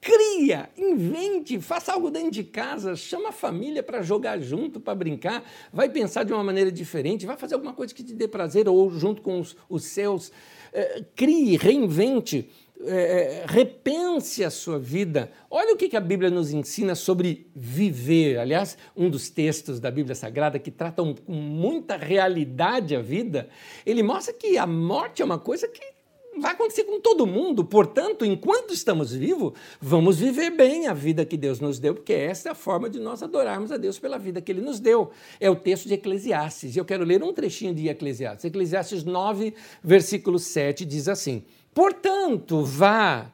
[0.00, 5.44] cria, invente, faça algo dentro de casa, chama a família para jogar junto, para brincar,
[5.72, 8.90] vai pensar de uma maneira diferente, vai fazer alguma coisa que te dê prazer ou
[8.90, 10.32] junto com os, os seus
[10.72, 12.48] é, crie, reinvente,
[12.86, 15.30] é, repense a sua vida.
[15.50, 18.38] Olha o que a Bíblia nos ensina sobre viver.
[18.38, 23.48] Aliás, um dos textos da Bíblia Sagrada que tratam com muita realidade a vida,
[23.84, 25.89] ele mostra que a morte é uma coisa que
[26.38, 27.64] vai acontecer com todo mundo.
[27.64, 32.48] Portanto, enquanto estamos vivos, vamos viver bem a vida que Deus nos deu, porque essa
[32.48, 35.10] é a forma de nós adorarmos a Deus pela vida que Ele nos deu.
[35.38, 36.76] É o texto de Eclesiastes.
[36.76, 38.44] Eu quero ler um trechinho de Eclesiastes.
[38.44, 43.32] Eclesiastes 9, versículo 7 diz assim: Portanto, vá,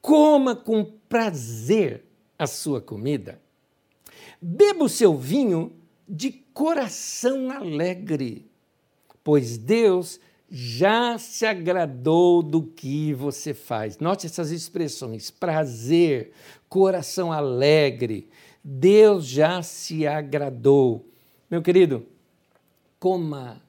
[0.00, 2.04] coma com prazer
[2.38, 3.40] a sua comida,
[4.40, 5.72] beba o seu vinho
[6.08, 8.50] de coração alegre,
[9.22, 13.98] pois Deus já se agradou do que você faz.
[13.98, 16.32] Note essas expressões: prazer,
[16.68, 18.28] coração alegre.
[18.64, 21.06] Deus já se agradou.
[21.50, 22.06] Meu querido,
[22.98, 23.62] coma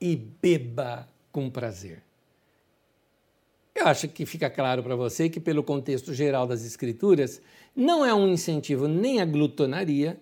[0.00, 2.02] e beba com prazer.
[3.74, 7.40] Eu acho que fica claro para você que, pelo contexto geral das Escrituras,
[7.74, 10.20] não é um incentivo nem à glutonaria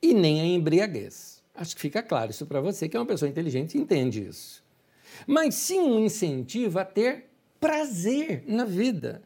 [0.00, 1.40] e nem à embriaguez.
[1.54, 4.61] Acho que fica claro isso para você, que é uma pessoa inteligente e entende isso
[5.26, 9.22] mas sim um incentivo a ter prazer na vida.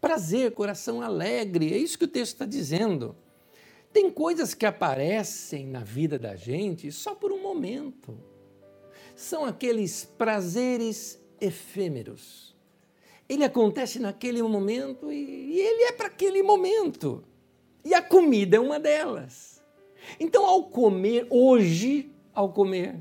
[0.00, 3.16] Prazer, coração alegre, é isso que o texto está dizendo.
[3.92, 8.18] Tem coisas que aparecem na vida da gente só por um momento.
[9.16, 12.54] São aqueles prazeres efêmeros.
[13.28, 17.24] Ele acontece naquele momento e, e ele é para aquele momento.
[17.84, 19.62] E a comida é uma delas.
[20.18, 22.96] Então, ao comer, hoje, ao comer,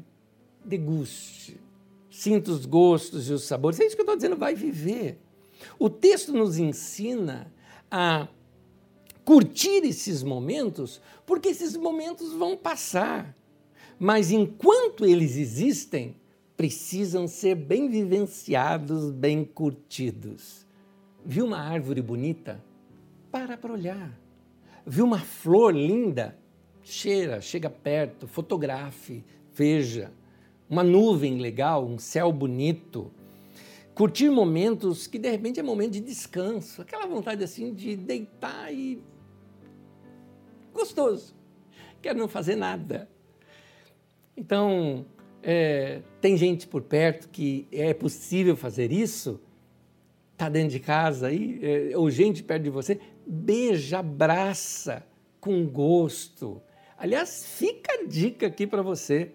[0.63, 1.59] deguste
[2.19, 3.79] sinta os gostos e os sabores.
[3.79, 5.17] É isso que eu estou dizendo, vai viver.
[5.77, 7.51] O texto nos ensina
[7.89, 8.27] a
[9.23, 13.33] curtir esses momentos, porque esses momentos vão passar.
[13.97, 16.15] Mas enquanto eles existem,
[16.57, 20.65] precisam ser bem vivenciados, bem curtidos.
[21.25, 22.61] Viu uma árvore bonita?
[23.31, 24.19] Para para olhar.
[24.85, 26.37] Viu uma flor linda?
[26.83, 30.11] Cheira, chega perto, fotografe, veja
[30.69, 33.11] uma nuvem legal, um céu bonito.
[33.95, 39.01] Curtir momentos que de repente é momento de descanso, aquela vontade assim de deitar e.
[40.71, 41.35] gostoso.
[42.01, 43.09] Quero não fazer nada.
[44.37, 45.05] Então,
[45.43, 49.41] é, tem gente por perto que é possível fazer isso?
[50.31, 55.05] Está dentro de casa aí, é, ou gente perto de você, beija, abraça
[55.41, 56.61] com gosto.
[56.97, 59.31] Aliás, fica a dica aqui para você.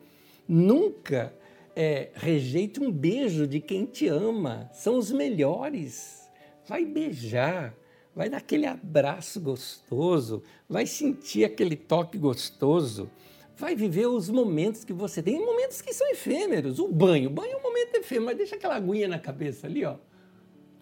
[0.47, 1.35] Nunca
[1.75, 4.69] é, rejeite um beijo de quem te ama.
[4.73, 6.31] São os melhores.
[6.67, 7.75] Vai beijar,
[8.15, 13.11] vai dar aquele abraço gostoso, vai sentir aquele toque gostoso,
[13.57, 16.79] vai viver os momentos que você tem, momentos que são efêmeros.
[16.79, 19.85] O banho, o banho é um momento efêmero, mas deixa aquela aguinha na cabeça ali,
[19.85, 19.97] ó.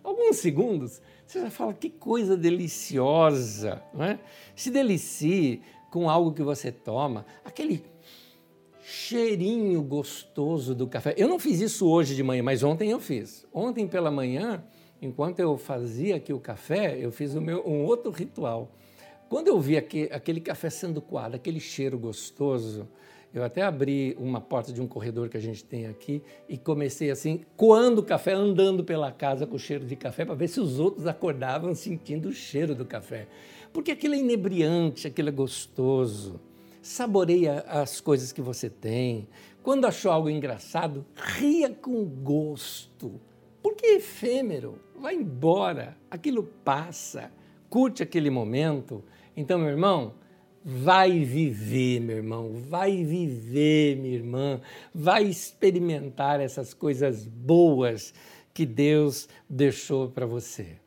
[0.04, 4.18] Alguns segundos, você já fala que coisa deliciosa, não é?
[4.54, 7.84] Se delicie com algo que você toma, aquele
[9.12, 11.14] cheirinho gostoso do café.
[11.18, 13.46] Eu não fiz isso hoje de manhã, mas ontem eu fiz.
[13.52, 14.64] Ontem pela manhã,
[15.02, 18.72] enquanto eu fazia aqui o café, eu fiz meu, um outro ritual.
[19.28, 22.88] Quando eu vi aquele, aquele café sendo coado, aquele cheiro gostoso,
[23.34, 27.10] eu até abri uma porta de um corredor que a gente tem aqui e comecei
[27.10, 30.58] assim, coando o café, andando pela casa com o cheiro de café para ver se
[30.58, 33.28] os outros acordavam sentindo o cheiro do café.
[33.74, 36.40] Porque aquilo é inebriante, aquilo é gostoso
[36.82, 39.28] saboreia as coisas que você tem.
[39.62, 43.20] Quando achou algo engraçado, ria com gosto.
[43.62, 47.32] Porque é efêmero, vai embora, aquilo passa,
[47.70, 49.04] curte aquele momento.
[49.36, 50.14] Então, meu irmão,
[50.64, 54.60] vai viver, meu irmão, vai viver, minha irmã,
[54.92, 58.12] vai experimentar essas coisas boas
[58.52, 60.81] que Deus deixou para você.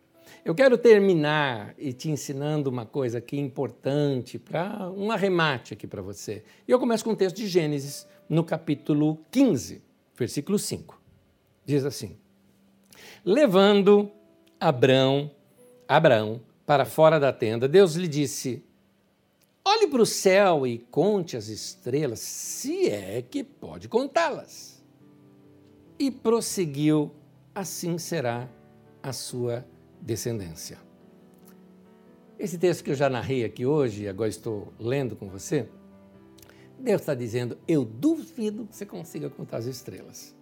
[0.45, 6.03] Eu quero terminar e te ensinando uma coisa aqui importante para um arremate aqui para
[6.03, 6.43] você.
[6.67, 9.81] E eu começo com o texto de Gênesis, no capítulo 15,
[10.15, 11.01] versículo 5.
[11.65, 12.15] Diz assim:
[13.25, 14.11] Levando
[14.59, 15.31] Abrão,
[15.87, 18.63] Abraão para fora da tenda, Deus lhe disse:
[19.67, 24.79] Olhe para o céu e conte as estrelas, se é que pode contá-las.
[25.97, 27.11] E prosseguiu:
[27.55, 28.47] Assim será
[29.01, 29.65] a sua
[30.05, 30.77] descendência.
[32.37, 35.67] Esse texto que eu já narrei aqui hoje, agora estou lendo com você,
[36.77, 40.35] Deus está dizendo: Eu duvido que você consiga contar as estrelas.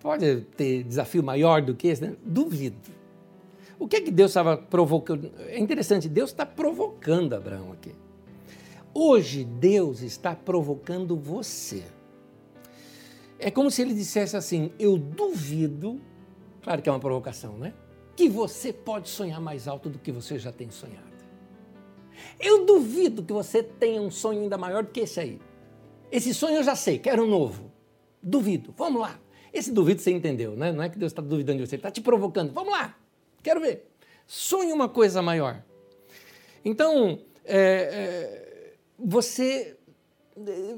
[0.00, 2.02] Pode ter desafio maior do que esse?
[2.02, 2.16] Né?
[2.22, 2.90] Duvido.
[3.78, 5.32] O que é que Deus estava provocando?
[5.48, 7.92] É interessante, Deus está provocando Abraão aqui.
[8.94, 11.82] Hoje Deus está provocando você.
[13.38, 16.00] É como se ele dissesse assim: Eu duvido,
[16.62, 17.74] claro que é uma provocação, né?
[18.16, 21.04] Que você pode sonhar mais alto do que você já tem sonhado.
[22.40, 25.40] Eu duvido que você tenha um sonho ainda maior do que esse aí.
[26.10, 27.70] Esse sonho eu já sei, quero um novo.
[28.22, 29.20] Duvido, vamos lá.
[29.52, 30.72] Esse duvido você entendeu, né?
[30.72, 32.52] Não é que Deus está duvidando de você, ele está te provocando.
[32.52, 32.96] Vamos lá,
[33.42, 33.86] quero ver.
[34.26, 35.62] Sonhe uma coisa maior.
[36.64, 39.76] Então, é, é, você,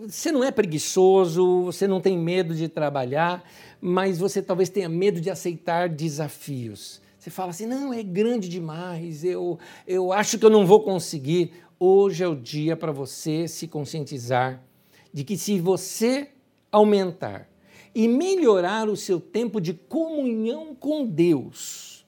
[0.07, 3.43] você não é preguiçoso, você não tem medo de trabalhar,
[3.81, 7.01] mas você talvez tenha medo de aceitar desafios.
[7.19, 11.53] Você fala assim: não, é grande demais, eu, eu acho que eu não vou conseguir.
[11.81, 14.63] Hoje é o dia para você se conscientizar
[15.13, 16.29] de que se você
[16.71, 17.49] aumentar
[17.95, 22.07] e melhorar o seu tempo de comunhão com Deus,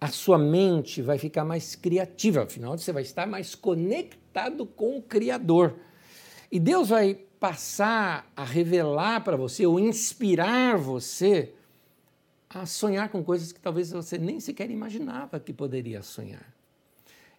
[0.00, 5.02] a sua mente vai ficar mais criativa, afinal você vai estar mais conectado com o
[5.02, 5.76] Criador.
[6.50, 11.54] E Deus vai passar a revelar para você ou inspirar você
[12.54, 16.54] a sonhar com coisas que talvez você nem sequer imaginava que poderia sonhar.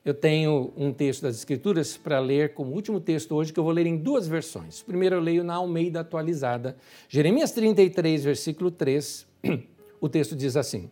[0.04, 3.74] Eu tenho um texto das Escrituras para ler como último texto hoje, que eu vou
[3.74, 4.84] ler em duas versões.
[4.84, 6.78] Primeiro eu leio na Almeida atualizada,
[7.10, 9.28] Jeremias 33, versículo 3.
[10.02, 10.92] O texto diz assim: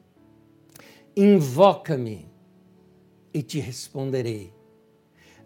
[1.16, 2.26] Invoca-me
[3.32, 4.52] e te responderei.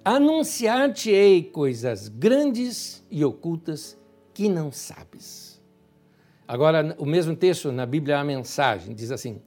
[0.06, 3.98] Anunciar-te-ei coisas grandes e ocultas
[4.34, 5.57] que não sabes.
[6.48, 9.42] Agora, o mesmo texto na Bíblia, a mensagem, diz assim: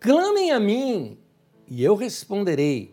[0.00, 1.16] Clamem a mim
[1.68, 2.92] e eu responderei.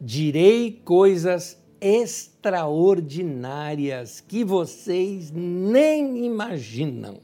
[0.00, 7.20] Direi coisas extraordinárias que vocês nem imaginam.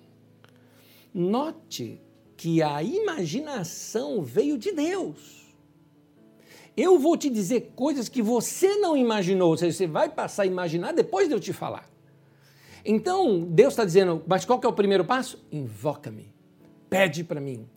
[1.14, 2.01] Note
[2.37, 5.43] que a imaginação veio de Deus.
[6.76, 10.47] Eu vou te dizer coisas que você não imaginou, ou seja, você vai passar a
[10.47, 11.91] imaginar depois de eu te falar.
[12.85, 15.45] Então, Deus está dizendo, mas qual que é o primeiro passo?
[15.51, 16.35] Invoca-me,
[16.91, 17.68] pede para mim,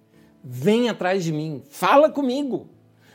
[0.43, 2.69] vem atrás de mim, fala comigo.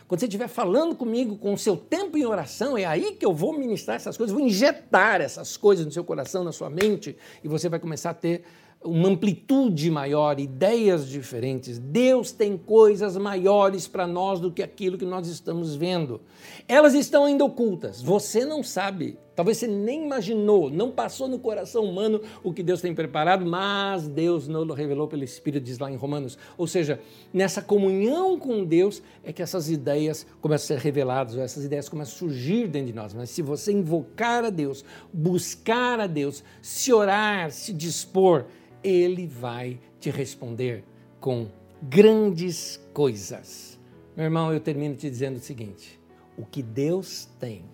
[0.06, 3.32] Quando você estiver falando comigo com o seu tempo em oração, é aí que eu
[3.32, 7.48] vou ministrar essas coisas, vou injetar essas coisas no seu coração, na sua mente, e
[7.48, 8.42] você vai começar a ter
[8.82, 11.78] uma amplitude maior, ideias diferentes.
[11.78, 16.20] Deus tem coisas maiores para nós do que aquilo que nós estamos vendo.
[16.66, 19.18] Elas estão ainda ocultas, você não sabe.
[19.34, 24.06] Talvez você nem imaginou, não passou no coração humano o que Deus tem preparado, mas
[24.08, 26.36] Deus não lo revelou pelo Espírito, diz lá em Romanos.
[26.58, 27.00] Ou seja,
[27.32, 31.88] nessa comunhão com Deus é que essas ideias começam a ser reveladas, ou essas ideias
[31.88, 33.14] começam a surgir dentro de nós.
[33.14, 38.46] Mas se você invocar a Deus, buscar a Deus, se orar, se dispor,
[38.82, 40.84] ele vai te responder
[41.20, 41.46] com
[41.82, 43.78] grandes coisas.
[44.16, 45.98] Meu irmão, eu termino te dizendo o seguinte:
[46.36, 47.64] o que Deus tem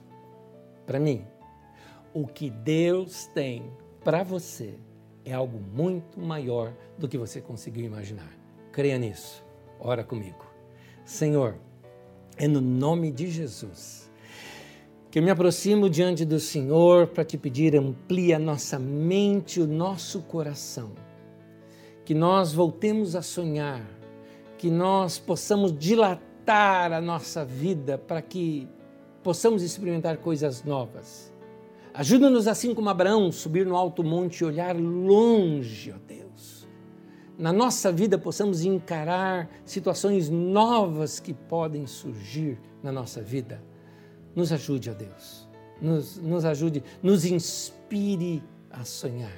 [0.86, 1.24] para mim,
[2.16, 3.70] o que Deus tem
[4.02, 4.78] para você
[5.22, 8.32] é algo muito maior do que você conseguiu imaginar.
[8.72, 9.44] Creia nisso.
[9.78, 10.42] Ora comigo.
[11.04, 11.58] Senhor,
[12.38, 14.10] é no nome de Jesus
[15.10, 19.66] que eu me aproximo diante do Senhor para te pedir, amplie a nossa mente, o
[19.66, 20.92] nosso coração.
[22.02, 23.86] Que nós voltemos a sonhar,
[24.56, 28.66] que nós possamos dilatar a nossa vida para que
[29.22, 31.35] possamos experimentar coisas novas.
[31.96, 36.68] Ajuda-nos, assim como Abraão, subir no alto monte e olhar longe, ó Deus.
[37.38, 43.62] Na nossa vida possamos encarar situações novas que podem surgir na nossa vida
[44.36, 45.48] nos ajude, ó Deus.
[45.80, 49.32] Nos, nos ajude, nos inspire a sonhar.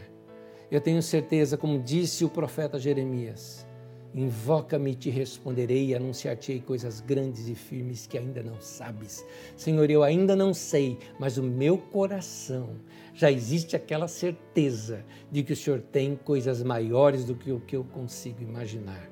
[0.71, 3.67] Eu tenho certeza, como disse o profeta Jeremias,
[4.15, 9.25] Invoca-me e te responderei, anunciar-te-ei coisas grandes e firmes que ainda não sabes.
[9.57, 12.77] Senhor, eu ainda não sei, mas o meu coração
[13.15, 17.77] já existe aquela certeza de que o Senhor tem coisas maiores do que o que
[17.77, 19.11] eu consigo imaginar.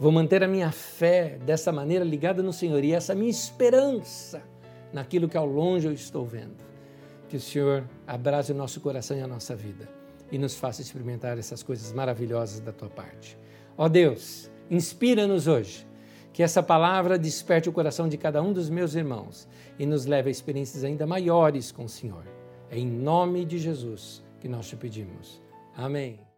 [0.00, 4.42] Vou manter a minha fé dessa maneira ligada no Senhor e essa minha esperança
[4.92, 6.56] naquilo que ao longe eu estou vendo.
[7.28, 9.88] Que o Senhor abraze o nosso coração e a nossa vida
[10.30, 13.38] e nos faça experimentar essas coisas maravilhosas da tua parte.
[13.76, 15.86] Ó Deus, inspira-nos hoje.
[16.32, 19.46] Que essa palavra desperte o coração de cada um dos meus irmãos
[19.78, 22.24] e nos leve a experiências ainda maiores com o Senhor.
[22.70, 25.42] É em nome de Jesus que nós te pedimos.
[25.76, 26.31] Amém.